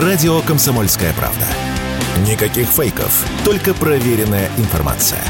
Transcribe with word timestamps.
Радио 0.00 0.40
«Комсомольская 0.40 1.12
правда». 1.12 1.44
Никаких 2.26 2.66
фейков, 2.66 3.26
только 3.44 3.74
проверенная 3.74 4.48
информация. 4.56 5.22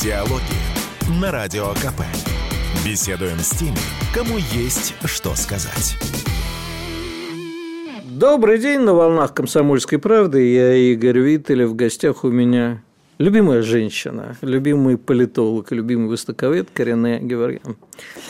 Диалоги 0.00 1.10
на 1.20 1.32
Радио 1.32 1.70
КП. 1.70 2.02
Беседуем 2.86 3.40
с 3.40 3.50
теми, 3.50 3.74
кому 4.14 4.38
есть 4.38 4.94
что 5.06 5.34
сказать. 5.34 5.96
Добрый 8.04 8.60
день 8.60 8.82
на 8.82 8.94
волнах 8.94 9.34
«Комсомольской 9.34 9.98
правды». 9.98 10.52
Я 10.52 10.72
Игорь 10.74 11.18
Виттель. 11.18 11.64
В 11.64 11.74
гостях 11.74 12.22
у 12.22 12.30
меня 12.30 12.80
любимая 13.20 13.60
женщина, 13.60 14.36
любимый 14.40 14.96
политолог, 14.96 15.70
любимый 15.72 16.08
востоковед 16.08 16.68
Корене 16.72 17.20
Геворгян. 17.20 17.76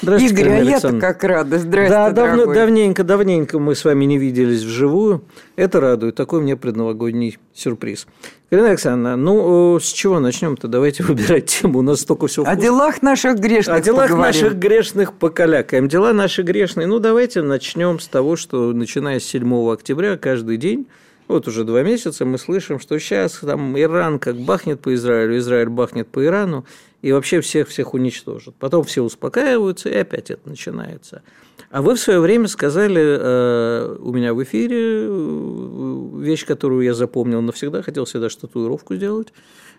Здравствуйте, 0.02 0.34
Игорь, 0.34 0.50
а 0.50 0.62
я-то 0.64 0.98
как 0.98 1.22
рада. 1.22 1.58
Здравствуйте, 1.60 1.88
Да, 1.90 2.10
давно, 2.10 2.52
давненько, 2.52 3.04
давненько 3.04 3.60
мы 3.60 3.76
с 3.76 3.84
вами 3.84 4.04
не 4.04 4.18
виделись 4.18 4.62
вживую. 4.64 5.22
Это 5.54 5.80
радует. 5.80 6.16
Такой 6.16 6.42
мне 6.42 6.56
предновогодний 6.56 7.38
сюрприз. 7.54 8.08
Галина 8.50 8.70
Александровна, 8.70 9.16
ну 9.16 9.78
с 9.78 9.86
чего 9.92 10.18
начнем-то? 10.18 10.66
Давайте 10.66 11.02
выбирать 11.04 11.46
тему. 11.46 11.78
У 11.78 11.82
нас 11.82 12.00
столько 12.00 12.26
всего. 12.26 12.44
О 12.48 12.56
делах 12.56 13.00
наших 13.00 13.38
грешных. 13.38 13.76
О 13.76 13.80
делах 13.80 14.10
поговорим. 14.10 14.26
наших 14.26 14.58
грешных 14.58 15.12
покалякаем. 15.12 15.86
Дела 15.86 16.12
наши 16.12 16.42
грешные. 16.42 16.88
Ну, 16.88 16.98
давайте 16.98 17.42
начнем 17.42 18.00
с 18.00 18.08
того, 18.08 18.34
что 18.34 18.72
начиная 18.72 19.20
с 19.20 19.24
7 19.24 19.72
октября 19.72 20.16
каждый 20.16 20.56
день 20.56 20.88
вот 21.30 21.48
уже 21.48 21.64
два 21.64 21.82
месяца 21.82 22.24
мы 22.24 22.38
слышим, 22.38 22.78
что 22.78 22.98
сейчас 22.98 23.38
там 23.38 23.78
Иран 23.78 24.18
как 24.18 24.36
бахнет 24.36 24.80
по 24.80 24.94
Израилю, 24.94 25.38
Израиль 25.38 25.68
бахнет 25.68 26.08
по 26.08 26.24
Ирану, 26.24 26.64
и 27.02 27.12
вообще 27.12 27.40
всех-всех 27.40 27.94
уничтожат. 27.94 28.54
Потом 28.56 28.84
все 28.84 29.02
успокаиваются, 29.02 29.88
и 29.88 29.96
опять 29.96 30.30
это 30.30 30.48
начинается. 30.48 31.22
А 31.70 31.82
вы 31.82 31.94
в 31.94 32.00
свое 32.00 32.20
время 32.20 32.48
сказали 32.48 33.00
э, 33.00 33.96
у 34.00 34.12
меня 34.12 34.34
в 34.34 34.42
эфире 34.42 35.04
э, 35.06 36.08
вещь, 36.18 36.44
которую 36.44 36.82
я 36.82 36.94
запомнил 36.94 37.40
навсегда, 37.40 37.82
хотел 37.82 38.04
всегда 38.06 38.28
татуировку 38.28 38.96
сделать, 38.96 39.32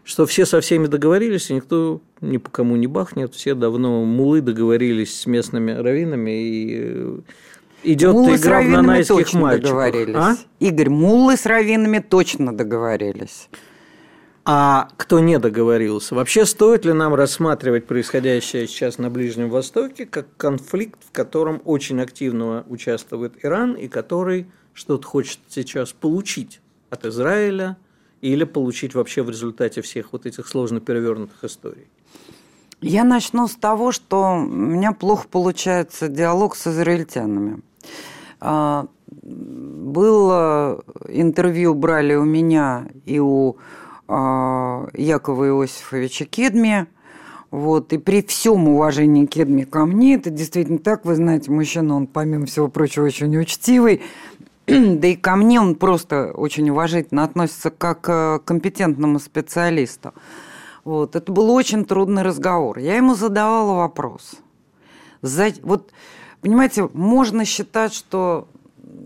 что 0.03 0.25
все 0.25 0.45
со 0.45 0.61
всеми 0.61 0.88
договорились, 0.88 1.49
и 1.49 1.53
никто 1.53 2.02
ни 2.21 2.38
по 2.38 2.49
кому 2.49 2.75
не 2.75 2.88
бахнет, 2.88 3.36
все 3.36 3.55
давно 3.55 4.03
мулы 4.05 4.41
договорились 4.41 5.19
с 5.19 5.25
местными 5.25 5.71
раввинами, 5.71 6.31
и 6.31 7.21
идет 7.83 8.13
Муллы 8.13 8.35
игра 8.35 8.61
в 8.61 8.67
нанайских 8.67 9.15
точно 9.15 9.39
мальчиков. 9.41 9.69
договорились. 9.71 10.15
А? 10.15 10.35
Игорь, 10.59 10.89
муллы 10.89 11.37
с 11.37 11.45
раввинами 11.45 11.99
точно 11.99 12.55
договорились. 12.55 13.49
А 14.43 14.89
кто 14.97 15.19
не 15.19 15.37
договорился? 15.37 16.15
Вообще 16.15 16.45
стоит 16.45 16.83
ли 16.83 16.93
нам 16.93 17.13
рассматривать 17.13 17.85
происходящее 17.85 18.67
сейчас 18.67 18.97
на 18.97 19.09
Ближнем 19.11 19.49
Востоке 19.49 20.05
как 20.05 20.35
конфликт, 20.35 20.99
в 21.05 21.11
котором 21.11 21.61
очень 21.63 22.02
активно 22.02 22.65
участвует 22.67 23.33
Иран 23.43 23.73
и 23.73 23.87
который 23.87 24.47
что-то 24.73 25.07
хочет 25.07 25.39
сейчас 25.47 25.91
получить 25.91 26.59
от 26.89 27.05
Израиля 27.05 27.77
или 28.21 28.43
получить 28.43 28.95
вообще 28.95 29.21
в 29.21 29.29
результате 29.29 29.81
всех 29.81 30.11
вот 30.11 30.25
этих 30.25 30.47
сложно 30.47 30.79
перевернутых 30.79 31.43
историй? 31.43 31.87
Я 32.81 33.03
начну 33.03 33.47
с 33.47 33.55
того, 33.55 33.91
что 33.91 34.33
у 34.33 34.39
меня 34.39 34.91
плохо 34.91 35.27
получается 35.29 36.07
диалог 36.07 36.55
с 36.55 36.65
израильтянами. 36.65 37.61
А, 38.39 38.87
было 39.21 40.83
интервью 41.07 41.73
брали 41.73 42.15
у 42.15 42.23
меня 42.23 42.87
и 43.05 43.19
у 43.19 43.57
а, 44.07 44.87
Якова 44.93 45.47
Иосифовича 45.47 46.25
Кедми. 46.25 46.87
Вот, 47.52 47.91
и 47.91 47.97
при 47.97 48.21
всем 48.23 48.69
уважении 48.69 49.25
Кедми 49.25 49.63
ко 49.63 49.85
мне, 49.85 50.15
это 50.15 50.29
действительно 50.29 50.79
так, 50.79 51.03
вы 51.03 51.15
знаете, 51.15 51.52
мужчина, 51.52 51.97
он, 51.97 52.07
помимо 52.07 52.45
всего 52.45 52.69
прочего, 52.69 53.03
очень 53.03 53.37
учтивый, 53.37 54.02
да 54.67 55.07
и 55.07 55.15
ко 55.15 55.35
мне 55.35 55.59
он 55.59 55.75
просто 55.75 56.31
очень 56.31 56.69
уважительно 56.69 57.25
относится 57.25 57.69
как 57.69 58.02
к 58.02 58.41
компетентному 58.45 59.19
специалисту. 59.19 60.14
Вот, 60.86 61.15
это 61.15 61.31
был 61.31 61.52
очень 61.52 61.83
трудный 61.83 62.23
разговор. 62.23 62.80
Я 62.80 62.95
ему 62.95 63.15
задавала 63.15 63.73
вопрос. 63.73 64.36
За, 65.21 65.52
вот, 65.61 65.91
понимаете, 66.41 66.89
можно 66.93 67.45
считать, 67.45 67.93
что 67.93 68.47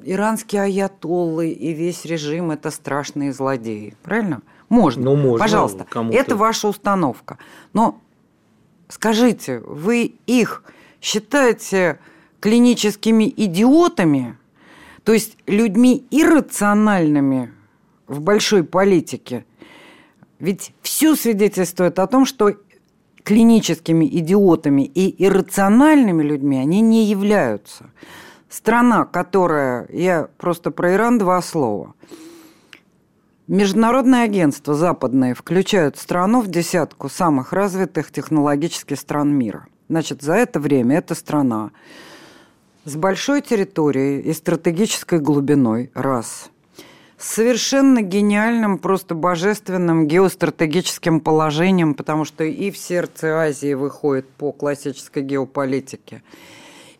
иранские 0.04 0.64
аятоллы 0.64 1.50
и 1.50 1.74
весь 1.74 2.06
режим– 2.06 2.52
это 2.52 2.72
страшные 2.72 3.34
злодеи. 3.34 3.96
Правильно? 4.04 4.42
Можно. 4.70 5.06
Ну, 5.06 5.16
можно. 5.16 5.40
Пожалуйста. 5.40 5.86
Это 6.12 6.36
ваша 6.36 6.68
установка. 6.68 7.38
Но 7.74 8.00
скажите, 8.88 9.60
вы 9.60 10.16
их 10.26 10.64
считаете 11.02 12.00
клиническими 12.40 13.32
идиотами, 13.36 14.38
то 15.04 15.14
есть 15.14 15.38
людьми 15.46 16.06
иррациональными 16.12 17.54
в 18.08 18.22
большой 18.22 18.64
политике? 18.64 19.46
Ведь 20.40 20.74
все 20.82 21.16
свидетельствует 21.16 21.98
о 22.00 22.08
том, 22.08 22.26
что 22.26 22.54
клиническими 23.26 24.06
идиотами 24.06 24.84
и 24.84 25.26
иррациональными 25.26 26.24
людьми 26.24 26.58
они 26.58 26.80
не 26.82 27.06
являются. 27.06 27.90
Страна, 28.50 29.04
которая... 29.04 29.88
Я 29.92 30.30
просто 30.38 30.72
про 30.72 30.94
Иран 30.94 31.18
два 31.18 31.42
слова. 31.42 31.96
Международные 33.48 34.24
агентства 34.24 34.76
западные 34.76 35.34
включают 35.34 35.98
страну 35.98 36.42
в 36.42 36.48
десятку 36.48 37.10
самых 37.10 37.52
развитых 37.52 38.12
технологических 38.12 38.98
стран 38.98 39.36
мира. 39.36 39.68
Значит, 39.90 40.22
за 40.22 40.34
это 40.36 40.60
время 40.60 40.98
эта 41.00 41.16
страна 41.16 41.72
с 42.86 42.96
большой 42.96 43.42
территорией 43.42 44.22
и 44.22 44.34
стратегической 44.34 45.20
глубиной– 45.20 45.92
раз– 45.96 46.50
совершенно 47.18 48.02
гениальным, 48.02 48.78
просто 48.78 49.16
божественным 49.16 50.08
геостратегическим 50.08 51.20
положением, 51.20 51.94
потому 51.94 52.26
что 52.26 52.44
и 52.44 52.72
в 52.72 52.78
сердце 52.78 53.40
Азии 53.40 53.74
выходит 53.74 54.28
по 54.30 54.52
классической 54.52 55.24
геополитике, 55.24 56.24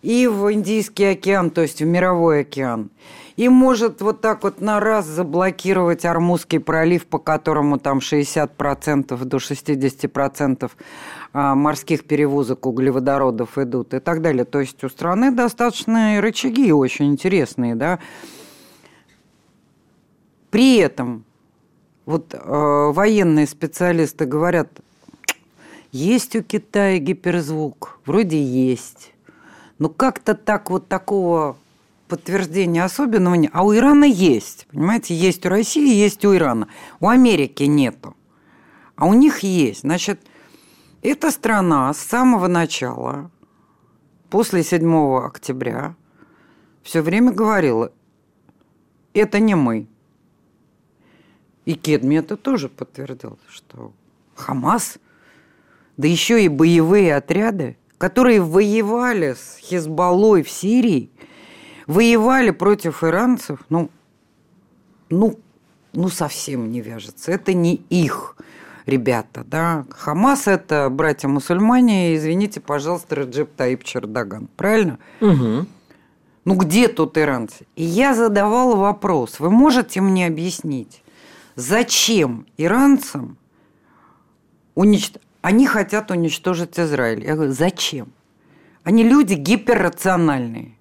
и 0.02 0.28
в 0.28 0.54
Индийский 0.54 1.06
океан, 1.06 1.50
то 1.50 1.62
есть 1.62 1.82
в 1.82 1.86
мировой 1.86 2.42
океан, 2.42 2.92
и 3.36 3.50
может 3.50 4.02
вот 4.02 4.22
так 4.22 4.44
вот 4.44 4.62
на 4.62 4.80
раз 4.80 5.06
заблокировать 5.06 6.06
Армузский 6.06 6.60
пролив, 6.60 7.06
по 7.06 7.20
которому 7.20 7.78
там 7.80 7.98
60% 7.98 9.26
до 9.26 9.38
60% 9.38 10.72
а, 11.34 11.56
морских 11.56 12.06
перевозок 12.06 12.66
углеводородов 12.66 13.58
идут 13.58 13.94
и 13.94 14.00
так 14.00 14.22
далее. 14.22 14.46
То 14.46 14.62
есть 14.62 14.82
у 14.86 14.90
страны 14.90 15.32
достаточно 15.32 16.22
рычаги 16.22 16.72
очень 16.72 17.08
интересные, 17.08 17.76
да, 17.76 18.00
при 20.52 20.78
этом 20.78 21.26
вот 22.06 22.34
э, 22.34 22.40
военные 22.40 23.48
специалисты 23.48 24.26
говорят, 24.26 24.70
есть 25.92 26.36
у 26.36 26.44
Китая 26.44 27.00
гиперзвук, 27.00 28.00
вроде 28.06 28.42
есть, 28.42 29.14
но 29.80 29.90
как-то 29.90 30.36
так 30.36 30.70
вот 30.70 30.88
такого 30.88 31.58
подтверждения 32.08 32.84
особенного 32.84 33.36
нет. 33.36 33.52
А 33.54 33.64
у 33.64 33.74
Ирана 33.74 34.06
есть, 34.06 34.68
понимаете, 34.72 35.16
есть 35.16 35.46
у 35.46 35.50
России, 35.50 35.94
есть 35.94 36.24
у 36.26 36.36
Ирана. 36.36 36.68
У 37.00 37.08
Америки 37.08 37.64
нету, 37.64 38.16
а 38.96 39.06
у 39.06 39.14
них 39.14 39.40
есть. 39.40 39.82
Значит, 39.82 40.22
эта 41.02 41.32
страна 41.32 41.94
с 41.94 41.98
самого 41.98 42.48
начала, 42.48 43.32
после 44.30 44.64
7 44.64 45.18
октября, 45.18 45.96
все 46.84 47.02
время 47.02 47.32
говорила, 47.32 47.92
это 49.14 49.40
не 49.40 49.56
мы, 49.56 49.88
и 51.66 51.74
Кедми 51.74 52.16
это 52.16 52.38
тоже 52.38 52.70
подтвердил, 52.70 53.40
что 53.50 53.92
Хамас, 54.36 54.98
да 55.98 56.08
еще 56.08 56.44
и 56.44 56.48
боевые 56.48 57.16
отряды, 57.16 57.78
которые 57.98 58.42
воевали 58.42 59.34
с 59.34 59.58
Хизбаллой 59.60 60.44
в 60.44 60.50
Сирии, 60.50 61.10
воевали 61.88 62.52
против 62.52 63.04
иранцев, 63.04 63.60
ну, 63.70 63.90
ну, 65.10 65.40
ну 65.94 66.10
совсем 66.10 66.72
не 66.72 66.82
вяжется. 66.82 67.32
Это 67.32 67.54
не 67.54 67.76
их 67.90 68.36
ребята, 68.86 69.44
да. 69.46 69.86
Хамас– 69.90 70.48
это 70.48 70.90
братья-мусульмане, 70.90 72.16
извините, 72.16 72.60
пожалуйста, 72.60 73.16
Раджеп 73.16 73.56
Таип 73.56 73.84
Чердаган. 73.84 74.48
Правильно? 74.56 75.00
Угу. 75.22 75.66
Ну, 76.46 76.56
где 76.56 76.88
тут 76.88 77.18
иранцы? 77.18 77.66
И 77.76 77.84
я 77.84 78.14
задавала 78.14 78.76
вопрос. 78.76 79.40
Вы 79.40 79.50
можете 79.50 80.02
мне 80.02 80.28
объяснить, 80.28 81.02
зачем 81.56 82.46
иранцам 82.58 83.38
уничтожить... 84.76 85.22
Они 85.42 85.68
хотят 85.68 86.10
уничтожить 86.10 86.80
Израиль. 86.80 87.24
Я 87.24 87.36
говорю, 87.36 87.52
зачем? 87.52 88.08
Они 88.84 89.04
люди 89.04 89.36
гиперрациональные. 89.36 90.76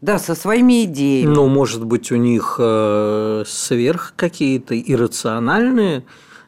Да, 0.00 0.18
со 0.18 0.34
своими 0.34 0.84
идеями. 0.84 1.32
Ну, 1.32 1.46
может 1.46 1.84
быть, 1.84 2.10
у 2.10 2.16
них 2.16 2.56
э, 2.58 3.44
сверх 3.46 4.14
какие-то 4.16 4.78
иррациональные 4.78 6.04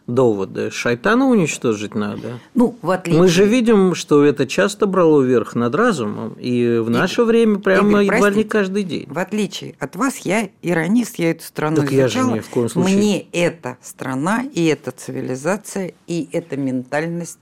доводы. 0.07 0.71
Шайтана 0.71 1.27
уничтожить 1.27 1.95
надо. 1.95 2.39
Ну, 2.55 2.77
в 2.83 2.91
отличие... 2.91 3.21
Мы 3.21 3.29
же 3.29 3.47
видим, 3.47 3.95
что 3.95 4.25
это 4.25 4.47
часто 4.47 4.87
брало 4.87 5.23
верх 5.23 5.55
над 5.55 5.75
разумом, 5.75 6.35
и 6.39 6.79
в 6.79 6.91
наше 6.91 7.23
Игорь, 7.23 7.27
время 7.27 7.59
прямо 7.59 8.03
Игорь, 8.03 8.17
едва 8.17 8.31
не 8.31 8.45
каждый 8.45 8.83
день. 8.83 9.07
В 9.09 9.19
отличие 9.19 9.75
от 9.79 9.97
вас, 9.97 10.19
я 10.19 10.49
иронист, 10.63 11.17
я 11.17 11.31
эту 11.31 11.45
страну 11.45 11.77
так 11.77 11.93
изучала. 11.93 12.03
Я 12.03 12.09
же 12.09 12.33
не 12.33 12.41
в 12.41 12.49
коем 12.49 12.69
случае. 12.69 12.97
Мне 12.97 13.27
эта 13.33 13.79
страна 13.81 14.45
и 14.53 14.65
эта 14.67 14.91
цивилизация 14.91 15.95
и 16.07 16.29
эта 16.33 16.57
ментальность 16.57 17.39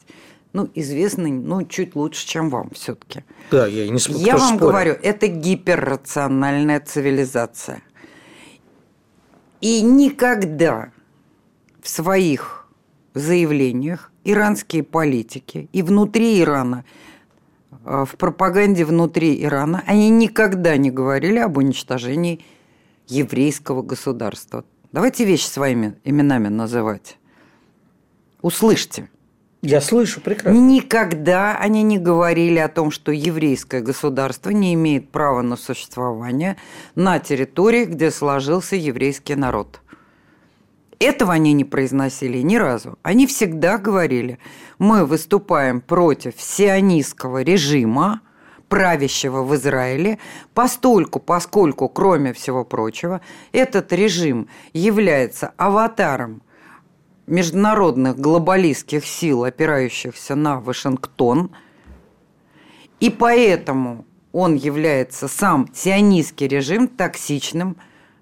ну, 0.52 0.68
известны, 0.74 1.32
ну, 1.32 1.64
чуть 1.64 1.96
лучше, 1.96 2.26
чем 2.26 2.50
вам 2.50 2.70
все-таки. 2.74 3.24
Да, 3.50 3.66
я 3.66 3.88
не 3.88 3.98
спорю. 3.98 4.18
Я 4.18 4.36
вам 4.36 4.56
спорю. 4.56 4.60
говорю, 4.60 4.96
это 5.02 5.26
гиперрациональная 5.26 6.80
цивилизация. 6.80 7.82
И 9.62 9.80
никогда 9.80 10.90
в 11.82 11.88
своих 11.88 12.66
заявлениях 13.14 14.10
иранские 14.24 14.84
политики 14.84 15.68
и 15.72 15.82
внутри 15.82 16.40
Ирана, 16.40 16.84
э, 17.84 18.04
в 18.08 18.16
пропаганде 18.16 18.84
внутри 18.84 19.42
Ирана, 19.42 19.82
они 19.86 20.08
никогда 20.08 20.76
не 20.76 20.90
говорили 20.90 21.38
об 21.38 21.58
уничтожении 21.58 22.44
еврейского 23.08 23.82
государства. 23.82 24.64
Давайте 24.92 25.24
вещи 25.24 25.46
своими 25.46 25.96
именами 26.04 26.48
называть. 26.48 27.18
Услышьте. 28.40 29.08
Я 29.62 29.80
слышу 29.80 30.20
прекрасно. 30.20 30.58
Никогда 30.58 31.56
они 31.56 31.82
не 31.82 31.98
говорили 31.98 32.58
о 32.58 32.68
том, 32.68 32.90
что 32.90 33.12
еврейское 33.12 33.80
государство 33.80 34.50
не 34.50 34.74
имеет 34.74 35.10
права 35.10 35.42
на 35.42 35.56
существование 35.56 36.56
на 36.96 37.20
территории, 37.20 37.84
где 37.84 38.10
сложился 38.10 38.74
еврейский 38.74 39.36
народ. 39.36 39.80
Этого 41.02 41.32
они 41.32 41.52
не 41.52 41.64
произносили 41.64 42.38
ни 42.42 42.54
разу. 42.54 42.96
Они 43.02 43.26
всегда 43.26 43.76
говорили, 43.76 44.38
мы 44.78 45.04
выступаем 45.04 45.80
против 45.80 46.40
сионистского 46.40 47.42
режима, 47.42 48.20
правящего 48.68 49.42
в 49.42 49.52
Израиле, 49.56 50.20
постольку, 50.54 51.18
поскольку, 51.18 51.88
кроме 51.88 52.32
всего 52.32 52.64
прочего, 52.64 53.20
этот 53.50 53.92
режим 53.92 54.46
является 54.72 55.52
аватаром 55.56 56.40
международных 57.26 58.16
глобалистских 58.16 59.04
сил, 59.04 59.42
опирающихся 59.42 60.36
на 60.36 60.60
Вашингтон, 60.60 61.50
и 63.00 63.10
поэтому 63.10 64.04
он 64.30 64.54
является 64.54 65.26
сам 65.26 65.68
сионистский 65.74 66.46
режим 66.46 66.86
токсичным 66.86 67.76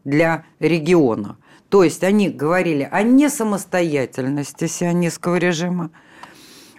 для 0.05 0.47
региона. 0.61 1.37
То 1.71 1.85
есть 1.85 2.03
они 2.03 2.29
говорили 2.29 2.87
о 2.91 3.03
несамостоятельности 3.03 4.67
сионистского 4.67 5.37
режима, 5.37 5.91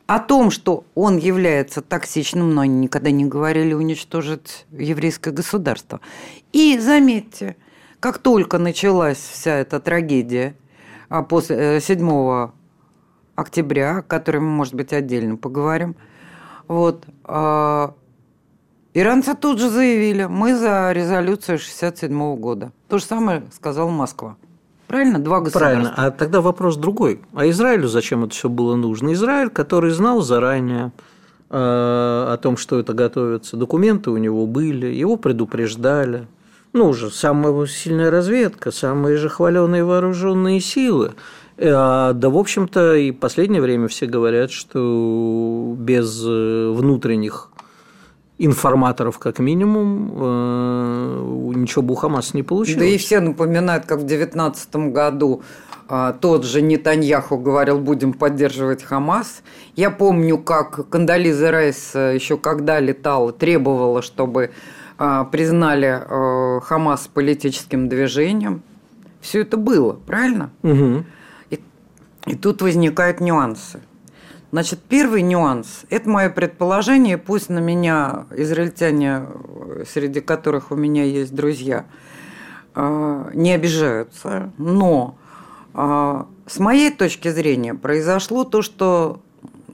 о 0.05 0.19
том, 0.19 0.51
что 0.51 0.83
он 0.95 1.17
является 1.17 1.81
токсичным, 1.81 2.53
но 2.53 2.61
они 2.61 2.75
никогда 2.75 3.09
не 3.09 3.25
говорили 3.25 3.73
уничтожить 3.73 4.65
еврейское 4.71 5.31
государство. 5.31 6.01
И 6.51 6.77
заметьте, 6.77 7.55
как 8.01 8.17
только 8.17 8.57
началась 8.57 9.17
вся 9.17 9.55
эта 9.55 9.79
трагедия 9.79 10.55
а 11.07 11.23
после 11.23 11.79
7 11.79 12.09
э, 12.09 12.49
октября, 13.35 13.97
о 13.97 14.01
которой 14.01 14.37
мы, 14.37 14.49
может 14.49 14.73
быть, 14.73 14.94
отдельно 14.94 15.35
поговорим, 15.35 15.95
вот, 16.69 17.05
а, 17.25 17.95
иранцы 18.94 19.35
тут 19.35 19.59
же 19.59 19.69
заявили, 19.69 20.25
мы 20.25 20.55
за 20.55 20.94
резолюцию 20.94 21.59
67 21.59 22.35
года. 22.37 22.71
То 22.87 22.97
же 22.97 23.03
самое 23.03 23.44
сказала 23.51 23.89
Москва. 23.89 24.37
Правильно? 24.91 25.19
Два 25.19 25.39
государства. 25.39 25.59
Правильно. 25.59 25.93
А 25.95 26.11
тогда 26.11 26.41
вопрос 26.41 26.75
другой. 26.75 27.21
А 27.33 27.49
Израилю 27.49 27.88
зачем 27.88 28.25
это 28.25 28.33
все 28.33 28.49
было 28.49 28.75
нужно? 28.75 29.13
Израиль, 29.13 29.49
который 29.49 29.91
знал 29.91 30.21
заранее 30.21 30.91
э, 31.49 31.55
о 31.55 32.38
том, 32.41 32.57
что 32.57 32.77
это 32.77 32.91
готовится, 32.93 33.55
документы 33.55 34.11
у 34.11 34.17
него 34.17 34.45
были, 34.47 34.88
его 34.88 35.15
предупреждали. 35.15 36.27
Ну, 36.73 36.89
уже 36.89 37.09
самая 37.09 37.65
сильная 37.67 38.11
разведка, 38.11 38.71
самые 38.71 39.15
же 39.15 39.29
хваленые 39.29 39.85
вооруженные 39.85 40.59
силы. 40.59 41.13
Э, 41.55 42.11
да, 42.13 42.29
в 42.29 42.37
общем-то, 42.37 42.95
и 42.95 43.11
в 43.11 43.17
последнее 43.17 43.61
время 43.61 43.87
все 43.87 44.07
говорят, 44.07 44.51
что 44.51 45.73
без 45.77 46.21
э, 46.25 46.69
внутренних 46.69 47.49
информаторов, 48.45 49.19
как 49.19 49.39
минимум, 49.39 50.11
э, 50.15 51.53
ничего 51.55 51.81
бы 51.81 51.93
у 51.93 51.95
Хамаса 51.95 52.35
не 52.35 52.43
получилось. 52.43 52.79
Да 52.79 52.85
и 52.85 52.97
все 52.97 53.19
напоминают, 53.19 53.85
как 53.85 53.99
в 53.99 54.05
2019 54.05 54.75
году 54.91 55.41
а, 55.93 56.13
тот 56.13 56.45
же 56.45 56.61
Нетаньяху 56.61 57.38
говорил, 57.38 57.77
будем 57.77 58.13
поддерживать 58.13 58.81
Хамас. 58.81 59.43
Я 59.75 59.91
помню, 59.91 60.38
как 60.38 60.88
Кандализа 60.88 61.51
Райс 61.51 61.91
э, 61.95 62.15
еще 62.15 62.38
когда 62.38 62.79
летала, 62.79 63.33
требовала, 63.33 64.01
чтобы 64.01 64.51
а, 64.97 65.25
признали 65.25 66.01
э, 66.01 66.61
Хамас 66.61 67.09
политическим 67.13 67.89
движением. 67.89 68.61
Все 69.19 69.41
это 69.41 69.57
было, 69.57 69.94
правильно? 70.07 70.51
Угу. 70.63 71.03
И, 71.49 71.59
и 72.27 72.35
тут 72.35 72.61
возникают 72.61 73.19
нюансы. 73.19 73.81
Значит, 74.51 74.80
первый 74.89 75.21
нюанс– 75.21 75.83
это 75.89 76.09
мое 76.09 76.30
предположение, 76.30 77.18
пусть 77.18 77.48
на 77.48 77.59
меня 77.59 78.25
израильтяне, 78.31 79.25
среди 79.89 80.19
которых 80.19 80.71
у 80.71 80.75
меня 80.75 81.06
есть 81.06 81.33
друзья, 81.33 81.86
а, 82.75 83.30
не 83.33 83.53
обижаются, 83.53 84.51
но 84.57 85.18
а, 85.74 86.27
с 86.48 86.59
моей 86.59 86.92
точки 86.92 87.30
зрения 87.30 87.75
произошло 87.75 88.44
то, 88.44 88.62
что 88.62 89.21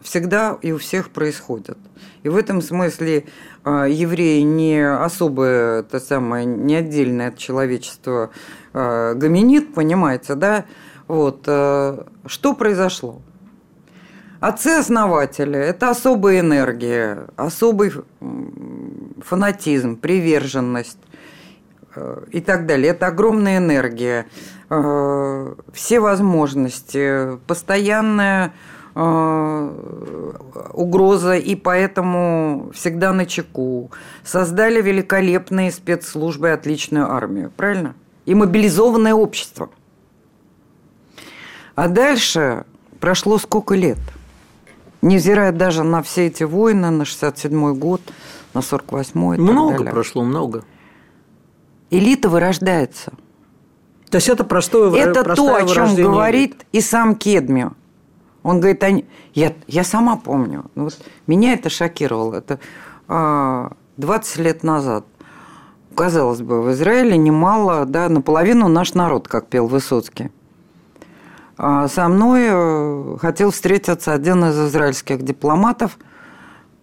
всегда 0.03 0.59
и 0.61 0.71
у 0.71 0.77
всех 0.77 1.09
происходит. 1.09 1.79
И 2.21 2.29
в 2.29 2.37
этом 2.37 2.61
смысле 2.61 3.25
евреи 3.65 4.41
не 4.41 4.79
особое, 4.79 5.79
это 5.79 5.99
самое, 5.99 6.45
не 6.45 6.75
отдельное 6.75 7.29
от 7.29 7.37
человечества 7.37 8.29
гоминид, 8.73 9.73
понимаете, 9.73 10.35
да? 10.35 10.65
Вот. 11.07 11.41
Что 11.45 12.53
произошло? 12.53 13.21
Отцы-основатели– 14.39 15.57
это 15.59 15.89
особая 15.89 16.41
энергия, 16.41 17.25
особый 17.37 17.91
фанатизм, 19.21 19.95
приверженность 19.97 20.99
и 22.29 22.39
так 22.41 22.67
далее. 22.67 22.91
Это 22.91 23.07
огромная 23.07 23.57
энергия, 23.57 24.27
все 24.69 25.99
возможности, 25.99 27.37
постоянная 27.47 28.53
угроза, 30.73 31.33
и 31.33 31.55
поэтому 31.55 32.69
всегда 32.75 33.13
на 33.13 33.25
чеку. 33.25 33.89
Создали 34.23 34.81
великолепные 34.83 35.71
спецслужбы, 35.71 36.51
отличную 36.51 37.11
армию, 37.11 37.51
правильно? 37.57 37.95
И 38.25 38.35
мобилизованное 38.35 39.15
общество. 39.15 39.71
А 41.73 41.87
дальше 41.87 42.65
прошло 42.99 43.39
сколько 43.39 43.73
лет– 43.73 43.97
Невзирая 45.07 45.53
даже 45.53 45.83
на 45.83 46.01
все 46.01 46.27
эти 46.27 46.43
войны, 46.43 46.89
на 46.89 47.03
67-й 47.03 47.73
год, 47.75 48.01
на 48.53 48.59
48-й. 48.59 49.39
Много 49.39 49.85
прошло, 49.85 50.23
много. 50.23 50.65
Элита 51.89 52.27
вырождается. 52.27 53.13
То 54.09 54.17
есть 54.17 54.27
это 54.27 54.43
простое 54.43 54.93
Это 54.93 55.23
то, 55.23 55.55
о 55.55 55.65
чем 55.65 55.95
говорит 55.95 56.65
и 56.73 56.81
сам 56.81 57.15
Кедми. 57.15 57.71
Он 58.43 58.59
говорит, 58.59 58.83
они... 58.83 59.05
я, 59.33 59.53
я 59.67 59.83
сама 59.83 60.17
помню. 60.17 60.65
Ну 60.75 60.85
вот 60.85 60.97
меня 61.25 61.53
это 61.53 61.69
шокировало. 61.69 62.35
Это 62.35 62.59
а, 63.07 63.71
20 63.95 64.37
лет 64.39 64.63
назад. 64.63 65.05
Казалось 65.95 66.41
бы, 66.41 66.61
в 66.61 66.71
Израиле 66.71 67.17
немало, 67.17 67.85
да, 67.85 68.09
наполовину 68.09 68.67
наш 68.67 68.93
народ, 68.93 69.27
как 69.27 69.47
пел 69.47 69.67
Высоцкий. 69.67 70.31
А 71.57 71.87
со 71.87 72.07
мной 72.07 72.43
э, 72.49 73.17
хотел 73.19 73.49
встретиться 73.49 74.13
один 74.13 74.45
из 74.45 74.59
израильских 74.59 75.23
дипломатов. 75.23 75.97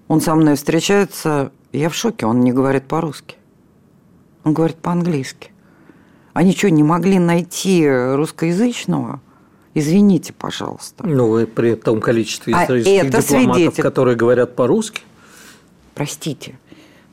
Он 0.09 0.21
со 0.21 0.35
мной 0.35 0.57
встречается, 0.57 1.52
я 1.73 1.88
в 1.88 1.95
шоке, 1.95 2.26
он 2.26 2.40
не 2.40 2.52
говорит 2.52 2.88
по-русски. 2.88 3.37
Он 4.43 4.52
говорит 4.52 4.76
по-английски. 4.76 5.52
Они 6.33 6.52
что, 6.52 6.71
не 6.71 6.83
могли 6.83 7.21
найти 7.21 7.88
русскоязычного? 7.88 9.21
Извините, 9.75 10.33
пожалуйста. 10.33 11.07
Ну, 11.07 11.28
вы 11.28 11.47
при 11.47 11.76
том 11.76 12.00
количестве 12.00 12.54
а 12.54 12.64
израильских 12.64 13.11
дипломатов, 13.11 13.54
свидетель... 13.54 13.83
которые 13.83 14.16
говорят 14.16 14.57
по-русски? 14.57 15.02
Простите, 15.95 16.59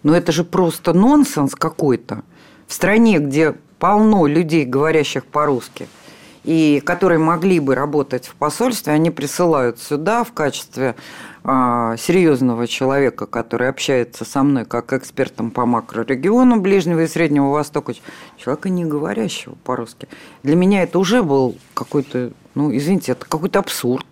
но 0.01 0.15
это 0.15 0.31
же 0.31 0.43
просто 0.43 0.93
нонсенс 0.93 1.53
какой-то. 1.53 2.23
В 2.67 2.73
стране, 2.73 3.19
где 3.19 3.55
полно 3.77 4.25
людей, 4.25 4.65
говорящих 4.65 5.25
по-русски– 5.25 5.87
и 6.43 6.81
которые 6.83 7.19
могли 7.19 7.59
бы 7.59 7.75
работать 7.75 8.27
в 8.27 8.35
посольстве, 8.35 8.93
они 8.93 9.11
присылают 9.11 9.79
сюда 9.79 10.23
в 10.23 10.33
качестве 10.33 10.95
а, 11.43 11.95
серьезного 11.97 12.67
человека, 12.67 13.27
который 13.27 13.69
общается 13.69 14.25
со 14.25 14.41
мной 14.43 14.65
как 14.65 14.93
экспертом 14.93 15.51
по 15.51 15.65
макрорегиону 15.65 16.59
Ближнего 16.59 17.03
и 17.03 17.07
Среднего 17.07 17.49
Востока, 17.51 17.93
человека 18.37 18.69
не 18.69 18.85
говорящего 18.85 19.55
по-русски. 19.63 20.07
Для 20.43 20.55
меня 20.55 20.83
это 20.83 20.97
уже 20.99 21.21
был 21.21 21.57
какой-то, 21.73 22.31
ну, 22.55 22.75
извините, 22.75 23.11
это 23.11 23.25
какой-то 23.25 23.59
абсурд 23.59 24.05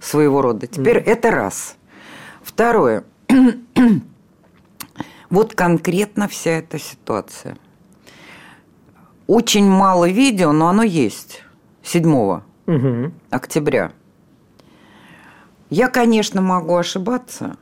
своего 0.00 0.40
рода. 0.40 0.66
Теперь 0.66 0.98
mm. 0.98 1.04
это 1.04 1.30
раз. 1.30 1.76
Второе. 2.42 3.04
вот 5.30 5.54
конкретно 5.54 6.28
вся 6.28 6.52
эта 6.52 6.78
ситуация. 6.78 7.56
Очень 9.26 9.66
мало 9.66 10.08
видео, 10.08 10.52
но 10.52 10.68
оно 10.68 10.82
есть. 10.82 11.43
7 11.84 12.40
угу. 12.66 13.12
октября. 13.30 13.92
Я, 15.70 15.88
конечно, 15.88 16.40
могу 16.40 16.76
ошибаться. 16.76 17.56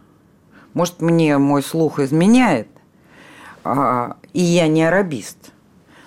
Может, 0.75 1.03
мне 1.03 1.39
мой 1.39 1.63
слух 1.63 1.99
изменяет, 1.99 2.69
а, 3.65 4.17
и 4.33 4.41
я 4.41 4.69
не 4.69 4.85
арабист. 4.85 5.53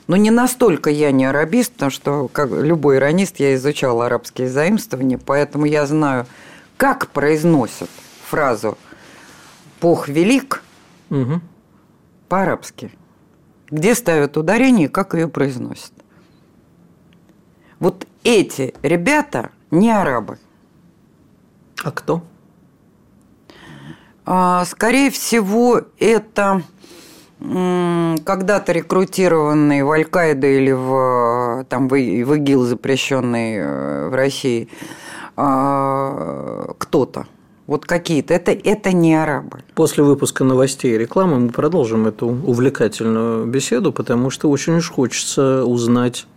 Но 0.08 0.16
не 0.16 0.32
настолько 0.32 0.90
я 0.90 1.12
не 1.12 1.26
арабист, 1.26 1.74
потому 1.74 1.92
что, 1.92 2.28
как 2.28 2.52
любой 2.52 2.98
иронист, 2.98 3.40
я 3.40 3.56
изучал 3.56 4.02
арабские 4.02 4.50
заимствования, 4.50 5.18
поэтому 5.18 5.66
я 5.66 5.86
знаю, 5.86 6.26
как 6.78 7.08
произносят 7.08 7.90
фразу 8.28 8.78
«Бог 9.82 10.08
велик» 10.08 10.64
угу. 11.10 11.42
по-арабски. 12.30 12.92
Где 13.72 13.96
ставят 13.96 14.38
ударение 14.38 14.88
и 14.88 14.92
как 14.92 15.16
ее 15.16 15.28
произносят. 15.28 15.92
Вот 17.80 18.08
эти 18.24 18.74
ребята 18.82 19.52
не 19.72 19.92
арабы. 19.92 20.38
А 21.84 21.92
кто? 21.92 22.22
А, 24.26 24.66
скорее 24.66 25.12
всего, 25.12 25.82
это 26.00 26.64
когда-то 27.38 28.72
рекрутированные 28.72 29.84
в 29.84 29.92
Аль-Каиду 29.92 30.48
или 30.48 30.72
в, 30.72 31.66
там, 31.70 31.90
в, 31.90 31.96
ИГИЛ, 31.96 32.64
запрещенный 32.64 33.58
э, 33.58 34.10
в 34.10 34.16
России, 34.16 34.70
а, 35.36 36.74
кто-то. 36.78 37.28
Вот 37.68 37.86
какие-то. 37.86 38.34
Это, 38.34 38.52
это 38.52 38.94
не 38.94 39.16
арабы. 39.16 39.64
После 39.74 40.04
выпуска 40.04 40.44
новостей 40.44 40.96
и 40.96 40.98
рекламы 40.98 41.40
мы 41.40 41.50
продолжим 41.50 42.08
эту 42.08 42.28
увлекательную 42.28 43.46
беседу, 43.48 43.92
потому 43.92 44.30
что 44.30 44.50
очень 44.50 44.78
уж 44.78 44.90
хочется 44.90 45.66
узнать 45.66 46.28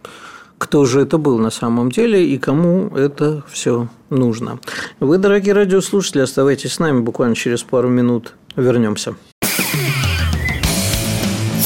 кто 0.58 0.84
же 0.84 1.00
это 1.00 1.18
был 1.18 1.38
на 1.38 1.50
самом 1.50 1.90
деле 1.90 2.26
и 2.26 2.38
кому 2.38 2.88
это 2.96 3.42
все 3.50 3.88
нужно. 4.10 4.58
Вы, 5.00 5.18
дорогие 5.18 5.54
радиослушатели, 5.54 6.22
оставайтесь 6.22 6.74
с 6.74 6.78
нами, 6.78 7.00
буквально 7.00 7.34
через 7.34 7.62
пару 7.62 7.88
минут 7.88 8.34
вернемся. 8.56 9.14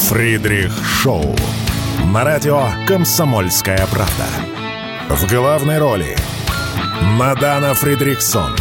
Фридрих 0.09 0.73
Шоу. 0.85 1.35
На 2.13 2.25
радио 2.25 2.65
«Комсомольская 2.87 3.87
правда». 3.91 4.27
В 5.09 5.31
главной 5.31 5.79
роли 5.79 6.15
Мадана 7.17 7.75
Фридрихсон. 7.75 8.53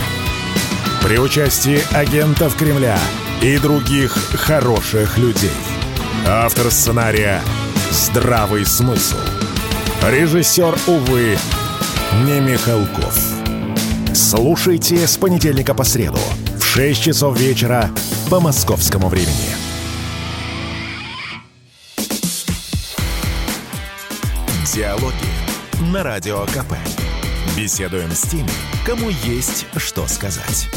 При 1.04 1.20
участии 1.20 1.80
агентов 1.94 2.56
Кремля 2.56 2.98
и 3.42 3.58
других 3.58 4.14
хороших 4.34 5.18
людей. 5.18 5.52
Автор 6.26 6.72
сценария 6.72 7.42
«Здравый 7.92 8.66
смысл». 8.66 9.18
Режиссер, 10.02 10.76
увы, 10.88 11.38
не 12.26 12.40
Михалков. 12.40 13.16
Слушайте 14.16 15.06
с 15.06 15.16
понедельника 15.16 15.76
по 15.76 15.84
среду 15.84 16.18
в 16.58 16.64
6 16.64 17.04
часов 17.04 17.40
вечера 17.40 17.88
по 18.28 18.40
московскому 18.40 19.10
времени. 19.10 19.56
Диалоги 24.74 25.14
на 25.94 26.02
Радио 26.02 26.46
КП. 26.48 26.74
Беседуем 27.56 28.10
с 28.10 28.22
теми, 28.22 28.50
кому 28.84 29.10
есть 29.10 29.68
что 29.78 30.08
сказать. 30.08 30.68